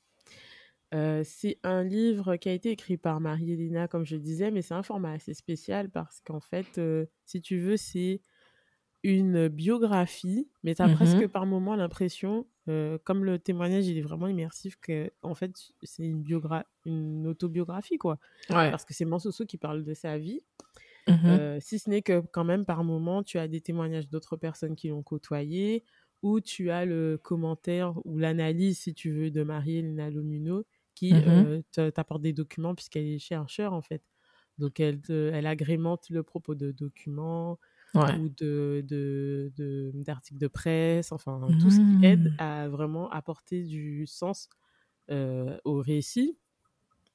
C'est 0.93 1.59
un 1.63 1.85
livre 1.85 2.37
qui 2.37 2.49
a 2.49 2.53
été 2.53 2.71
écrit 2.71 2.97
par 2.97 3.21
Marie-Hélène, 3.21 3.89
comme 3.89 4.05
je 4.05 4.17
disais, 4.17 4.51
mais 4.51 4.63
c'est 4.63 4.75
un 4.75 4.83
format 4.83 5.13
assez 5.13 5.35
spécial 5.35 5.91
parce 5.91 6.21
qu'en 6.21 6.41
fait, 6.41 6.81
si 7.25 7.41
tu 7.41 7.59
veux, 7.59 7.77
c'est 7.77 8.21
une 9.05 9.49
biographie, 9.49 10.51
mais 10.65 10.75
tu 10.75 10.83
as 10.83 10.89
Mmh 10.89 10.95
presque 10.95 11.27
par 11.29 11.47
moments 11.47 11.77
l'impression, 11.77 12.47
comme 12.67 13.25
le 13.25 13.39
témoignage 13.39 13.87
il 13.87 13.97
est 13.99 14.03
vraiment 14.03 14.27
immersif, 14.29 14.77
qu'en 14.77 15.35
fait, 15.35 15.53
c'est 15.83 16.05
une, 16.05 16.23
biogra 16.23 16.67
une 16.85 17.27
autobiographie, 17.27 17.99
quoi. 17.99 18.19
Ouais. 18.51 18.71
Parce 18.71 18.85
que 18.85 18.95
c'est 18.95 19.05
Mansoso 19.05 19.47
qui 19.47 19.57
parle 19.59 19.85
de 19.85 19.95
sa 19.95 20.19
vie. 20.19 20.41
Mmh 21.07 21.13
mh. 21.13 21.61
Si 21.61 21.79
ce 21.79 21.89
n'est 21.89 22.03
que 22.03 22.21
quand 22.33 22.45
même 22.45 22.65
par 22.67 22.85
moment 22.85 23.23
tu 23.23 23.39
as 23.39 23.49
des 23.49 23.61
témoignages 23.63 24.09
d'autres 24.09 24.37
personnes 24.37 24.77
qui 24.77 24.89
l'ont 24.89 25.03
côtoyé 25.03 25.85
ou 26.23 26.41
tu 26.41 26.71
as 26.71 26.85
le 26.85 27.19
commentaire 27.23 27.95
ou 28.05 28.19
l'analyse 28.19 28.81
si 28.81 28.93
tu 28.93 29.11
veux 29.13 29.31
de 29.31 29.43
Marie-Hélène 29.43 30.13
Lomuno 30.13 30.65
qui 30.99 31.13
Mmh 31.13 31.27
mh. 31.27 31.49
euh, 31.79 31.91
t'apporte 31.93 32.23
des 32.23 32.33
documents 32.33 32.75
puisqu'elle 32.75 33.07
est 33.07 33.19
chercheur 33.19 33.73
en 33.75 33.83
fait 33.83 34.03
donc 34.59 34.81
elle, 34.81 35.01
te- 35.01 35.31
elle 35.33 35.47
agrémente 35.47 36.11
le 36.11 36.23
propos 36.25 36.55
de 36.57 36.73
documents 36.73 37.59
Ouais. 37.95 38.19
ou 38.19 38.29
de 38.31 38.83
de- 38.87 39.53
de- 39.57 39.93
d'articles 39.95 40.39
de, 40.39 40.49
presse 40.49 41.13
enfin 41.13 41.55
tout 41.59 41.71
ce 41.71 41.81
qui 41.81 41.99
aide 42.03 42.31
Mmh. 42.31 42.37
à 42.39 42.69
vraiment 42.69 43.11
apporter 43.11 43.65
du 43.65 44.07
sens 44.07 44.49
euh, 45.11 45.59
au 45.65 45.79
récit 45.81 46.39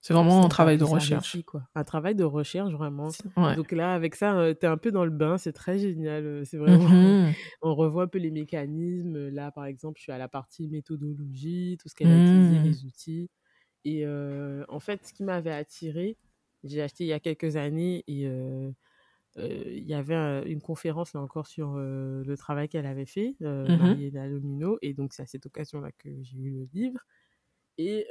C'est 0.02 0.14
vraiment 0.14 0.46
un 0.46 0.50
travail 0.50 0.78
de 0.78 0.84
recherche. 0.84 1.40
récit, 1.40 1.44
quoi. 1.46 1.64
Un 1.76 1.84
travail 1.84 2.16
de 2.16 2.24
recherche, 2.26 2.74
vraiment. 2.74 3.16
Ouais. 3.38 3.58
Donc 3.58 3.72
là, 3.72 3.94
avec 3.96 4.16
ça, 4.16 4.38
euh, 4.38 4.54
t'es 4.54 4.68
un 4.68 4.78
peu 4.78 4.92
dans 4.92 5.06
le 5.06 5.12
bain, 5.12 5.38
c'est 5.38 5.54
très 5.54 5.80
génial. 5.80 6.26
euh, 6.26 6.44
C'est 6.46 6.58
vraiment, 6.58 6.88
Mmh 6.90 7.30
mh. 7.30 7.36
on 7.62 7.76
revoit 7.76 8.04
un 8.04 8.08
peu 8.08 8.20
les 8.20 8.32
mécanismes. 8.32 9.30
Là, 9.30 9.52
par 9.52 9.66
exemple, 9.66 9.98
je 10.00 10.04
suis 10.04 10.12
à 10.12 10.18
la 10.18 10.28
partie 10.30 10.68
méthodologie, 10.70 11.78
tout 11.82 11.90
ce 11.90 11.96
qu'elle 11.96 12.12
a 12.12 12.18
utilisé, 12.18 12.60
les 12.60 12.86
outils. 12.86 13.30
Et 13.86 14.06
euh, 14.06 14.64
en 14.70 14.80
fait, 14.80 15.06
ce 15.06 15.14
qui 15.14 15.24
m'avait 15.24 15.52
attiré, 15.54 16.18
j'ai 16.64 16.82
acheté 16.82 17.04
il 17.04 17.08
y 17.08 17.14
a 17.14 17.20
quelques 17.20 17.56
années 17.58 18.04
et 18.08 18.28
euh, 18.28 18.72
euh, 19.38 19.64
il 19.68 19.84
y 19.86 19.94
avait 19.94 20.16
un- 20.16 20.44
une 20.46 20.62
conférence 20.62 21.14
là 21.14 21.22
encore 21.22 21.48
sur 21.48 21.74
le 21.76 22.36
travail 22.38 22.70
qu'elle 22.70 22.86
avait 22.86 23.06
fait, 23.06 23.36
euh. 23.42 23.68
Mariella 23.78 24.28
Lomino. 24.28 24.78
Et 24.82 24.94
donc, 24.94 25.14
c'est 25.14 25.24
à 25.24 25.26
cette 25.26 25.46
occasion-là 25.46 25.92
que 25.98 26.10
j'ai 26.22 26.38
eu 26.38 26.52
le 26.52 26.68
livre. 26.74 27.00
Et 27.78 28.08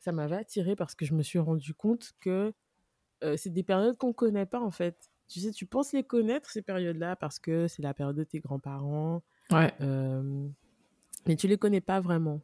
ça 0.00 0.12
m'avait 0.12 0.36
attiré 0.36 0.76
parce 0.76 0.94
que 0.94 1.04
je 1.06 1.14
me 1.14 1.22
suis 1.22 1.38
rendu 1.38 1.72
compte 1.74 2.12
que 2.20 2.52
c'est 3.36 3.50
des 3.52 3.62
périodes 3.62 3.96
qu'on 3.96 4.12
connaît 4.12 4.46
pas 4.46 4.60
en 4.60 4.70
fait. 4.70 5.08
Tu 5.28 5.40
sais, 5.40 5.50
tu 5.50 5.66
penses 5.66 5.92
les 5.92 6.04
connaître 6.04 6.50
ces 6.50 6.62
périodes-là 6.62 7.16
parce 7.16 7.38
que 7.40 7.66
c'est 7.66 7.82
la 7.82 7.94
période 7.94 8.14
de 8.16 8.24
tes 8.24 8.38
grands-parents, 8.40 9.22
Ouais. 9.50 9.72
mais 11.26 11.36
tu 11.36 11.48
les 11.48 11.56
connais 11.58 11.80
pas 11.80 12.00
vraiment. 12.00 12.40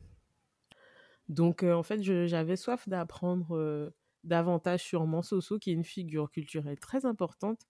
Donc 1.29 1.63
euh, 1.63 1.75
en 1.75 1.83
fait, 1.83 2.03
j'avais 2.03 2.57
soif 2.57 2.89
d'apprendre 2.89 3.57
euh, 3.57 3.91
davantage 4.25 4.83
sur 4.83 5.07
Mansoso, 5.07 5.59
qui 5.59 5.71
est 5.71 5.75
une 5.75 5.85
figure 5.85 6.31
culturelle 6.31 6.79
très 6.81 7.07
importante. 7.07 7.63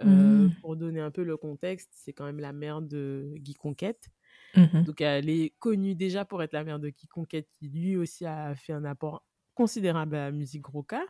Euh, 0.00 0.48
Mmh. 0.48 0.52
pour 0.60 0.76
donner 0.76 1.00
un 1.00 1.10
peu 1.10 1.24
le 1.24 1.36
contexte, 1.36 1.90
c'est 1.92 2.12
quand 2.12 2.24
même 2.24 2.38
la 2.40 2.52
mère 2.52 2.82
de 2.82 3.34
Guy 3.38 3.54
Conquête. 3.54 4.08
Mmh 4.56 4.68
mh. 4.74 4.86
Donc 4.86 5.00
elle 5.00 5.28
est 5.30 5.50
connue 5.58 5.94
déjà 5.94 6.24
pour 6.24 6.42
être 6.42 6.52
la 6.52 6.64
mère 6.64 6.78
de 6.80 6.88
Guy 6.90 7.06
Conquête, 7.08 7.48
qui 7.52 7.68
lui 7.68 7.96
aussi 7.96 8.26
a 8.26 8.54
fait 8.54 8.72
un 8.72 8.84
apport 8.84 9.24
considérable 9.54 10.16
à 10.16 10.26
la 10.26 10.32
musique 10.32 10.66
roca. 10.66 11.02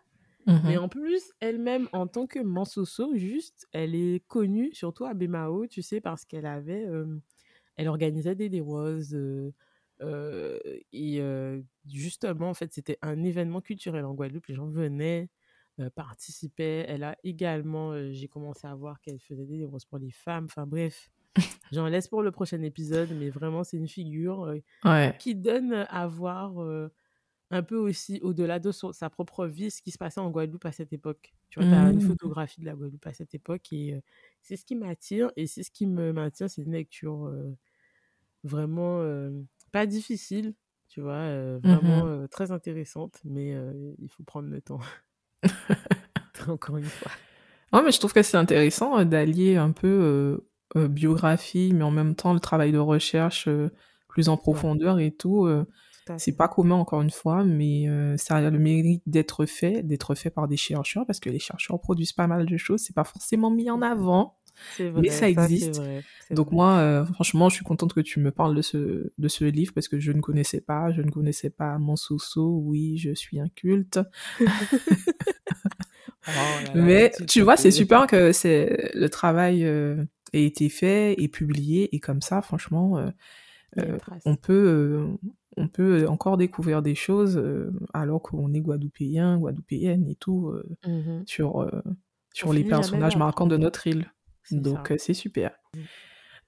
Mmh 0.46 0.62
Mais 0.62 0.76
mh. 0.76 0.78
en 0.78 0.88
plus, 0.88 1.32
elle-même, 1.40 1.88
en 1.92 2.06
tant 2.08 2.26
que 2.26 2.40
Mansoso, 2.40 3.14
juste, 3.16 3.68
elle 3.72 3.94
est 3.94 4.26
connue, 4.26 4.72
surtout 4.74 5.04
à 5.06 5.14
Bemao, 5.14 5.66
tu 5.66 5.82
sais, 5.82 6.00
parce 6.00 6.24
qu'elle 6.24 6.46
avait, 6.46 6.87
euh, 6.87 7.18
elle 7.76 7.88
organisait 7.88 8.34
des 8.37 8.48
Dewas, 8.50 9.14
euh, 9.14 9.52
euh, 10.02 10.58
et 10.92 11.20
euh, 11.20 11.62
justement, 11.87 12.50
en 12.50 12.54
fait, 12.54 12.72
c'était 12.74 12.98
un 13.02 13.22
événement 13.24 13.61
culturel 13.61 14.04
en 14.04 14.14
Guadeloupe, 14.14 14.46
les 14.46 14.54
gens 14.54 14.68
venaient, 14.68 15.30
euh, 15.80 15.90
participaient. 15.90 16.84
Elle 16.88 17.04
a 17.04 17.16
également, 17.24 17.94
j'ai 18.12 18.28
commencé 18.28 18.66
à 18.66 18.74
voir 18.74 19.00
qu'elle 19.00 19.20
faisait 19.20 19.46
des 19.46 19.58
Dewas 19.61 19.80
pour 19.88 19.98
les 19.98 20.11
femmes, 20.12 20.46
enfin 20.46 20.66
bref. 20.66 21.11
J'en 21.72 21.87
laisse 21.88 22.08
pour 22.08 22.22
le 22.22 22.32
prochain 22.32 22.62
épisode, 22.62 23.12
mais 23.12 23.30
vraiment, 23.30 23.64
c'est 23.64 23.76
une 23.78 23.88
figure 23.88 24.54
Ouais. 24.84 25.18
qui 25.18 25.34
donne 25.37 25.72
à 25.90 26.06
voir 26.08 26.54
un 27.50 27.62
peu 27.62 27.76
aussi, 27.76 28.20
au-delà 28.22 28.58
de 28.58 28.72
son- 28.72 28.92
sa 28.92 29.08
propre 29.11 29.46
vie, 29.46 29.70
ce 29.70 29.80
qui 29.82 29.90
se 29.90 29.98
passait 29.98 30.20
en 30.20 30.30
Guadeloupe 30.30 30.66
à 30.66 30.72
cette 30.72 30.92
époque. 30.92 31.34
Tu 31.48 31.58
vois, 31.58 31.66
tu 31.66 31.74
as 31.74 31.90
une 31.90 32.00
Mmh. 32.00 32.00
photographie 32.00 32.61
de 32.61 32.66
la 32.66 32.74
Guadeloupe 32.74 33.06
à 33.06 33.14
cette 33.14 33.34
époque 33.34 33.72
et 33.72 34.02
c'est 34.42 34.56
ce 34.56 34.64
qui 34.66 34.76
m'attire 34.76 35.32
et 35.37 35.46
c'est 35.46 35.62
ce 35.62 35.70
qui 35.70 35.87
me 35.87 36.12
maintient. 36.12 36.48
C'est 36.48 36.62
une 36.62 36.72
lecture 36.72 37.32
vraiment 38.44 39.00
pas 39.72 39.87
difficile, 39.87 40.54
tu 40.88 41.00
vois, 41.00 41.14
euh, 41.14 41.59
vraiment 41.62 42.04
Mmh 42.04 42.09
euh, 42.09 42.26
très 42.28 42.50
intéressante, 42.50 43.20
mais 43.24 43.54
il 43.98 44.09
faut 44.09 44.22
prendre 44.22 44.48
le 44.48 44.61
temps. 44.61 44.81
Encore 46.48 46.76
une 46.76 46.85
fois. 46.85 47.11
Ouais, 47.72 47.83
mais 47.85 47.92
je 47.92 47.98
trouve 47.98 48.12
que 48.12 48.22
c'est 48.22 48.37
intéressant, 48.37 49.04
d'allier 49.04 49.57
un 49.57 49.72
peu, 49.72 50.40
biographie, 50.74 51.72
mais 51.74 51.85
en 51.85 51.90
même 51.90 52.14
temps 52.14 52.33
le 52.33 52.40
travail 52.40 52.72
de 52.72 52.78
recherche, 52.78 53.48
plus 54.09 54.28
en 54.28 54.37
profondeur 54.37 54.98
et 55.00 55.11
tout, 55.11 55.48
c'est 56.16 56.37
pas 56.37 56.48
commun 56.48 56.76
encore 56.76 57.02
une 57.02 57.11
fois, 57.11 57.44
mais 57.44 57.87
ça 58.16 58.37
a 58.37 58.50
le 58.50 58.59
mérite 58.59 59.02
d'être 59.07 59.44
fait, 59.44 59.83
d'être 59.83 60.14
fait 60.14 60.31
par 60.31 60.48
des 60.48 60.57
chercheurs 60.57 61.04
parce 61.07 61.20
que 61.20 61.28
les 61.28 61.38
chercheurs 61.38 61.81
produisent 61.81 62.12
pas 62.12 62.26
mal 62.26 62.46
de 62.46 62.57
choses, 62.57 62.81
c'est 62.81 62.94
pas 62.94 63.04
forcément 63.04 63.50
mis 63.50 63.70
en 63.70 63.83
avant, 63.83 64.38
C'est 64.66 64.88
mais 64.97 65.11
vrai, 65.11 65.11
ça 65.11 65.29
existe. 65.29 65.83
vrai, 65.83 66.05
Donc 66.31 66.51
vrai. 66.51 66.53
moi, 66.53 66.81
heu, 66.83 67.05
franchement, 67.07 67.49
je 67.49 67.57
suis 67.57 67.64
contente 67.64 67.94
que 67.94 68.01
tu 68.01 68.21
me 68.21 68.31
parles 68.33 68.55
de 68.57 68.62
ce 68.62 69.12
de 69.18 69.29
ce 69.29 69.44
livre 69.44 69.73
parce 69.75 69.88
que 69.88 69.99
je 70.01 70.12
ne 70.12 70.21
connaissais 70.21 70.61
pas, 70.61 70.92
je 70.92 71.03
ne 71.03 71.11
connaissais 71.11 71.51
pas 71.51 71.79
Mansoso, 71.79 72.59
oui, 72.64 72.99
je 72.99 73.14
suis 73.14 73.40
un 73.40 73.49
culte. 73.49 74.01
Oh 76.27 76.61
là 76.61 76.75
là, 76.77 76.92
Mais 76.92 77.12
tu 77.29 77.42
vois, 77.42 77.57
c'est 77.57 77.71
super 77.71 78.07
que 78.07 78.33
c'est 78.33 78.90
le 78.94 79.09
travail, 79.09 79.64
heu, 79.64 80.07
ait 80.33 80.44
été 80.44 80.68
fait 80.68 81.14
et 81.21 81.29
publié 81.29 81.94
et 81.94 82.01
comme 82.01 82.21
ça 82.23 82.42
franchement, 82.42 82.99
trace. 83.99 84.25
on 84.25 84.37
peut, 84.37 85.07
on 85.57 85.68
peut 85.68 86.07
encore 86.09 86.37
découvrir 86.37 86.83
des 86.83 86.94
choses, 86.94 87.42
alors 87.94 88.23
qu'on 88.23 88.53
est 88.55 88.61
guadeloupéen, 88.61 89.38
guadeloupéenne 89.38 90.07
et 90.09 90.16
tout, 90.16 90.53
Mhm. 90.85 91.27
sur, 91.27 91.57
On 91.59 91.71
sur 92.35 92.53
les 92.53 92.64
personnages 92.64 93.16
marquants 93.16 93.47
de 93.47 93.57
notre 93.57 93.87
île. 93.87 94.12
Donc 94.50 94.90
heu, 94.92 94.98
c'est 94.98 95.14
super. 95.14 95.52
Mm. 95.74 95.84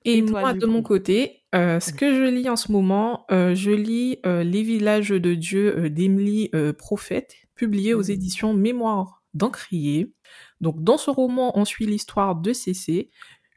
Et 0.05 0.19
Et 0.19 0.23
toi, 0.25 0.45
moi, 0.45 0.55
de 0.55 0.67
mon 0.67 0.83
côté, 0.83 1.43
heu, 1.55 1.79
ce 1.81 1.93
que 1.93 2.15
je 2.15 2.25
lis 2.25 2.49
en 2.49 2.57
ce 2.57 2.73
moment, 2.73 3.27
heu, 3.31 3.55
je 3.55 3.71
lis, 3.71 4.19
Les 4.25 4.63
villages 4.63 5.11
de 5.11 5.35
Dieu, 5.35 5.91
d'Emily, 5.91 6.51
Prophète, 6.79 7.37
publié 7.55 7.95
aux 7.95 8.03
Mhm. 8.03 8.11
éditions 8.11 8.55
Mémoires 8.55 9.23
d'Encrier. 9.35 10.15
Donc 10.61 10.83
dans 10.83 10.99
ce 10.99 11.11
roman, 11.11 11.57
on 11.59 11.65
suit 11.65 11.87
l'histoire 11.87 12.35
de 12.37 12.53
Cécé, 12.53 13.11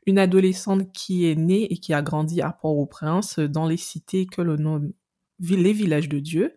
une 0.06 0.20
adolescente 0.20 0.92
qui 0.94 1.28
est 1.30 1.36
née 1.36 1.72
et 1.74 1.78
qui 1.78 1.94
a 1.94 2.02
grandi 2.02 2.42
à 2.42 2.52
Port-au-Prince, 2.52 3.40
dans 3.40 3.68
les 3.68 3.78
cités 3.78 4.26
que 4.28 4.42
l'on 4.42 4.58
nomme 4.58 4.94
les 5.40 5.74
villages 5.74 6.10
de 6.10 6.20
Dieu, 6.20 6.56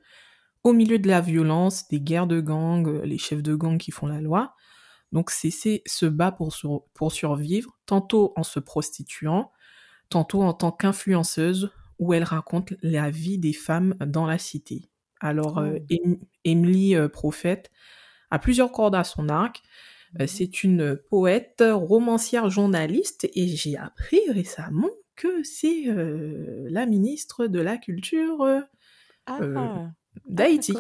au 0.65 0.73
milieu 0.73 0.99
de 0.99 1.09
la 1.09 1.21
violence, 1.21 1.89
des 1.89 2.01
guerres 2.01 2.27
de 2.27 2.41
gangs, 2.41 3.03
les 3.05 3.19
chefs 3.19 3.43
de 3.43 3.55
gang 3.57 3.79
qui 3.79 3.91
font 3.93 4.07
la 4.07 4.21
loi. 4.21 4.55
Donc 5.17 5.31
Cécé 5.31 5.83
se 5.87 6.05
bat 6.05 6.31
pour 6.31 6.53
sur 6.55 6.85
pour 6.93 7.11
survivre, 7.11 7.79
tantôt 7.87 8.35
en 8.37 8.43
se 8.43 8.61
prostituant, 8.61 9.51
tantôt 10.11 10.43
en 10.43 10.53
tant 10.53 10.73
qu'influenceuse, 10.73 11.71
où 11.99 12.13
elle 12.13 12.23
raconte 12.25 12.75
la 12.83 13.09
vie 13.11 13.39
des 13.39 13.55
femmes 13.55 13.95
dans 14.05 14.27
la 14.27 14.37
cité. 14.37 14.91
Alors, 15.21 15.57
euh, 15.59 15.79
Oh. 15.81 15.87
Em- 15.91 16.19
Emily 16.45 16.95
euh, 16.95 17.09
Prophète 17.09 17.71
a 18.31 18.39
plusieurs 18.39 18.73
cordes 18.73 18.95
à 18.95 19.05
son 19.05 19.31
arc. 19.31 19.63
Euh, 20.21 20.25
Mhm. 20.25 20.29
c'est 20.29 20.65
une 20.65 20.97
poète, 21.11 21.65
romancière, 21.67 22.51
journaliste, 22.51 23.27
et 23.35 23.49
j'ai 23.49 23.79
appris 23.79 24.21
récemment 24.31 24.91
que 25.15 25.43
c'est 25.45 25.89
euh, 25.89 26.67
la 26.71 26.85
ministre 26.85 27.47
de 27.47 27.61
la 27.61 27.79
Culture 27.79 28.43
euh, 28.43 28.61
Ah, 29.27 29.95
euh, 30.17 30.21
ah 30.29 30.33
d'Haïti. 30.35 30.75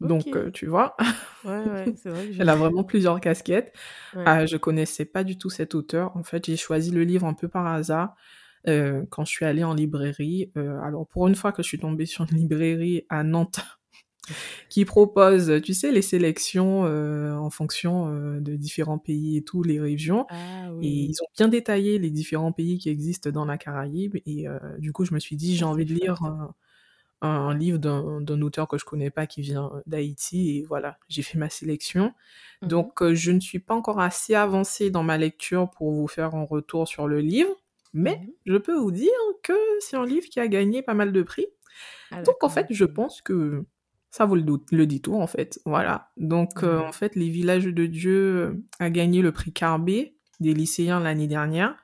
Donc, 0.00 0.26
euh, 0.28 0.50
tu 0.50 0.66
vois, 0.66 0.96
Ouais, 1.44 1.64
ouais, 1.64 1.94
c'est 1.96 2.10
vrai 2.10 2.26
que 2.26 2.32
je... 2.32 2.42
elle 2.42 2.48
a 2.48 2.56
vraiment 2.56 2.84
plusieurs 2.84 3.20
casquettes. 3.20 3.72
Ouais. 4.14 4.22
Ah, 4.26 4.46
je 4.46 4.56
connaissais 4.56 5.04
pas 5.04 5.24
du 5.24 5.38
tout 5.38 5.50
cet 5.50 5.74
auteur. 5.74 6.16
En 6.16 6.22
fait, 6.22 6.46
j'ai 6.46 6.56
choisi 6.56 6.90
le 6.90 7.04
livre 7.04 7.26
un 7.26 7.34
peu 7.34 7.48
par 7.48 7.66
hasard 7.66 8.14
euh, 8.66 9.04
quand 9.10 9.24
je 9.24 9.30
suis 9.30 9.44
allée 9.44 9.64
en 9.64 9.74
librairie. 9.74 10.50
Euh, 10.56 10.80
alors, 10.80 11.06
pour 11.06 11.28
une 11.28 11.34
fois 11.34 11.52
que 11.52 11.62
je 11.62 11.68
suis 11.68 11.78
tombée 11.78 12.06
sur 12.06 12.26
une 12.30 12.38
librairie 12.38 13.04
à 13.08 13.22
Nantes 13.22 13.60
qui 14.68 14.84
propose, 14.84 15.60
tu 15.62 15.74
sais, 15.74 15.92
les 15.92 16.02
sélections 16.02 16.84
euh, 16.86 17.34
en 17.36 17.50
fonction 17.50 18.08
euh, 18.08 18.40
de 18.40 18.56
différents 18.56 18.98
pays 18.98 19.36
et 19.38 19.44
tout, 19.44 19.62
les 19.62 19.80
régions. 19.80 20.26
Ah 20.30 20.70
Et 20.82 20.88
ils 20.88 21.16
ont 21.22 21.28
bien 21.36 21.48
détaillé 21.48 21.98
les 21.98 22.10
différents 22.10 22.52
pays 22.52 22.78
qui 22.78 22.88
existent 22.88 23.30
dans 23.30 23.44
la 23.44 23.58
Caraïbe. 23.58 24.16
Et 24.26 24.48
euh, 24.48 24.58
du 24.78 24.92
coup, 24.92 25.04
je 25.04 25.14
me 25.14 25.20
suis 25.20 25.36
dit, 25.36 25.56
j'ai 25.56 25.64
ça 25.64 25.68
envie 25.68 25.84
de 25.84 25.94
lire. 25.94 26.16
Un, 27.20 27.28
un, 27.28 27.54
livre 27.54 27.78
d'un 27.78 28.40
auteur 28.42 28.68
que 28.68 28.78
je 28.78 28.84
connais 28.84 29.10
pas 29.10 29.26
qui 29.26 29.40
vient 29.40 29.70
d'Haïti 29.86 30.56
et 30.58 30.64
voilà, 30.64 30.98
j'ai 31.08 31.22
fait 31.22 31.38
ma 31.38 31.50
sélection. 31.50 32.12
Mmh 32.62 32.68
Donc 32.68 33.12
je 33.12 33.30
ne 33.30 33.40
suis 33.40 33.58
pas 33.58 33.74
encore 33.74 34.00
assez 34.00 34.34
avancée 34.34 34.90
dans 34.90 35.02
ma 35.02 35.18
lecture 35.18 35.70
pour 35.70 35.92
vous 35.92 36.08
faire 36.08 36.34
un 36.34 36.44
retour 36.44 36.86
sur 36.88 37.06
le 37.08 37.20
livre, 37.20 37.54
mais 37.92 38.16
mmh 38.16 38.30
je 38.46 38.56
peux 38.56 38.76
vous 38.76 38.92
dire 38.92 39.10
que 39.42 39.56
c'est 39.80 39.96
un 39.96 40.06
livre 40.06 40.26
qui 40.28 40.40
a 40.40 40.48
gagné 40.48 40.82
pas 40.82 40.94
mal 40.94 41.12
de 41.12 41.22
prix. 41.22 41.46
Ah, 42.10 42.22
Donc 42.22 42.42
en 42.42 42.48
fait, 42.48 42.66
je 42.70 42.84
pense 42.84 43.22
que 43.22 43.64
ça 44.10 44.24
vaut 44.24 44.36
le, 44.36 44.44
le 44.72 44.86
détour 44.86 45.20
en 45.20 45.26
fait. 45.26 45.60
Voilà. 45.64 46.10
Donc 46.16 46.62
mmh 46.62 46.82
en 46.86 46.92
fait, 46.92 47.16
Les 47.16 47.28
Villages 47.28 47.64
de 47.64 47.86
Dieu 47.86 48.64
a 48.78 48.90
gagné 48.90 49.22
le 49.22 49.32
prix 49.32 49.52
Carbet 49.52 50.14
des 50.40 50.54
lycéens 50.54 51.00
l'année 51.00 51.26
dernière 51.26 51.76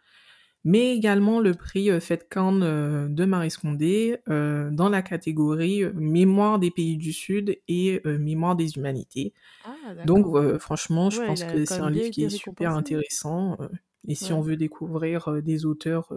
mais 0.64 0.96
également 0.96 1.40
le 1.40 1.53
prix 1.53 1.90
euh, 1.90 2.00
FedCan 2.00 2.62
euh, 2.62 3.09
de 3.09 3.24
Marie 3.24 3.50
Scondé 3.50 4.18
euh, 4.29 4.70
dans 4.70 4.88
la 4.88 5.03
catégorie 5.03 5.85
Mémoire 5.94 6.59
des 6.59 6.70
pays 6.70 6.96
du 6.96 7.12
Sud 7.12 7.59
et 7.68 8.00
Mémoire 8.05 8.57
des 8.57 8.77
humanités. 8.77 9.35
Ah, 9.64 9.94
Donc 10.07 10.27
franchement, 10.59 11.11
je 11.11 11.22
pense 11.22 11.44
que 11.44 11.64
c'est 11.64 11.81
un 11.81 11.90
livre 11.90 12.11
qui 12.11 12.24
est 12.24 12.31
super 12.31 12.72
intéressant 12.72 13.59
et 14.09 14.14
si 14.14 14.33
on 14.33 14.40
veut 14.40 14.57
découvrir 14.57 15.42
des 15.42 15.66
auteurs 15.66 16.12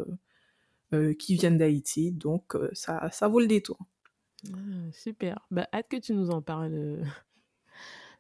qui 1.20 1.36
viennent 1.36 1.58
d'Haïti, 1.58 2.12
donc 2.12 2.56
ça, 2.74 3.10
ça 3.12 3.28
vaut 3.28 3.40
le 3.40 3.48
détour. 3.48 3.78
Ah, 4.54 4.92
super. 4.92 5.46
Bah, 5.52 5.68
hâte 5.74 5.88
que 5.90 5.98
tu 5.98 6.14
nous 6.14 6.30
en 6.30 6.42
parles 6.42 7.04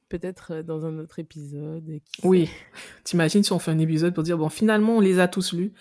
peut-être 0.09 0.61
dans 0.61 0.85
un 0.85 0.99
autre 0.99 1.19
épisode. 1.19 1.83
oui, 2.23 2.49
t'imagines 3.03 3.43
si 3.43 3.51
on 3.51 3.59
fait 3.59 3.71
un 3.71 3.79
épisode 3.79 4.13
pour 4.13 4.23
dire, 4.23 4.37
bon, 4.37 4.49
finalement, 4.49 4.97
on 4.97 4.99
les 4.99 5.19
a 5.19 5.27
tous 5.27 5.53
lus. 5.53 5.73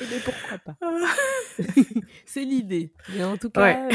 Et 0.00 0.04
mais 0.10 0.18
pourquoi 0.24 0.58
pas 0.58 0.76
C'est 2.26 2.44
l'idée. 2.44 2.92
Mais 3.14 3.24
en 3.24 3.36
tout 3.36 3.50
cas, 3.50 3.88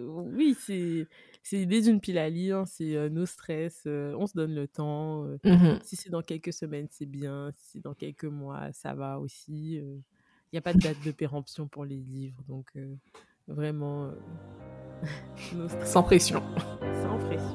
oui, 0.00 0.56
c'est 0.58 1.06
c'est 1.44 1.56
l'idée 1.56 1.80
d'une 1.82 2.00
pile 2.00 2.18
à 2.18 2.30
lire, 2.30 2.64
c'est 2.66 3.10
nos 3.10 3.26
stress, 3.26 3.82
on 3.86 4.26
se 4.26 4.34
donne 4.34 4.54
le 4.54 4.68
temps. 4.68 5.24
Mmh 5.44 5.80
si 5.82 5.96
c'est 5.96 6.10
dans 6.10 6.22
quelques 6.22 6.52
semaines, 6.52 6.86
c'est 6.90 7.06
bien. 7.06 7.50
Si 7.56 7.72
c'est 7.72 7.82
dans 7.82 7.94
quelques 7.94 8.24
mois, 8.24 8.72
ça 8.72 8.94
va 8.94 9.18
aussi. 9.18 9.74
Il 9.74 10.54
n'y 10.54 10.58
a 10.58 10.62
pas 10.62 10.72
de 10.72 10.78
date 10.78 11.02
de 11.04 11.10
péremption 11.10 11.66
pour 11.66 11.84
les 11.84 11.96
livres, 11.96 12.42
donc 12.48 12.72
vraiment 13.48 14.08
sans 15.84 16.02
pression. 16.02 16.42
Sans 17.02 17.18
pression. 17.26 17.52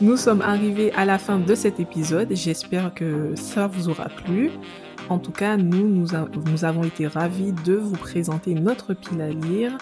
Nous 0.00 0.16
sommes 0.16 0.42
arrivés 0.42 0.92
à 0.92 1.04
la 1.04 1.18
fin 1.18 1.38
de 1.38 1.54
cet 1.54 1.78
épisode. 1.78 2.28
J'espère 2.32 2.92
que 2.94 3.34
ça 3.36 3.66
vous 3.66 3.88
aura 3.88 4.08
plu. 4.08 4.50
En 5.08 5.18
tout 5.18 5.32
cas, 5.32 5.56
nous, 5.56 5.88
nous, 5.88 6.64
avons 6.64 6.84
été 6.84 7.06
ravis 7.06 7.52
de 7.64 7.74
vous 7.74 7.96
présenter 7.96 8.54
notre 8.54 8.94
pile 8.94 9.20
à 9.20 9.28
lire. 9.28 9.76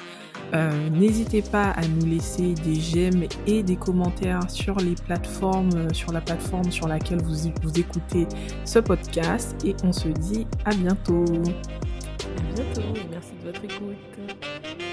Euh, 0.54 0.90
n'hésitez 0.90 1.42
pas 1.42 1.70
à 1.70 1.86
nous 1.86 2.06
laisser 2.06 2.54
des 2.54 2.74
j'aime 2.74 3.24
et 3.46 3.62
des 3.62 3.76
commentaires 3.76 4.50
sur 4.50 4.76
les 4.76 4.94
plateformes, 4.94 5.94
sur 5.94 6.12
la 6.12 6.20
plateforme 6.20 6.70
sur 6.72 6.88
laquelle 6.88 7.22
vous, 7.22 7.50
vous 7.62 7.78
écoutez 7.78 8.26
ce 8.64 8.78
podcast. 8.78 9.54
Et 9.64 9.76
on 9.84 9.92
se 9.92 10.08
dit 10.08 10.46
à 10.64 10.74
bientôt. 10.74 11.24
À 11.24 12.54
bientôt 12.54 12.80
et 12.80 13.06
merci 13.10 13.32
de 13.40 13.46
votre 13.46 13.64
écoute. 13.64 14.89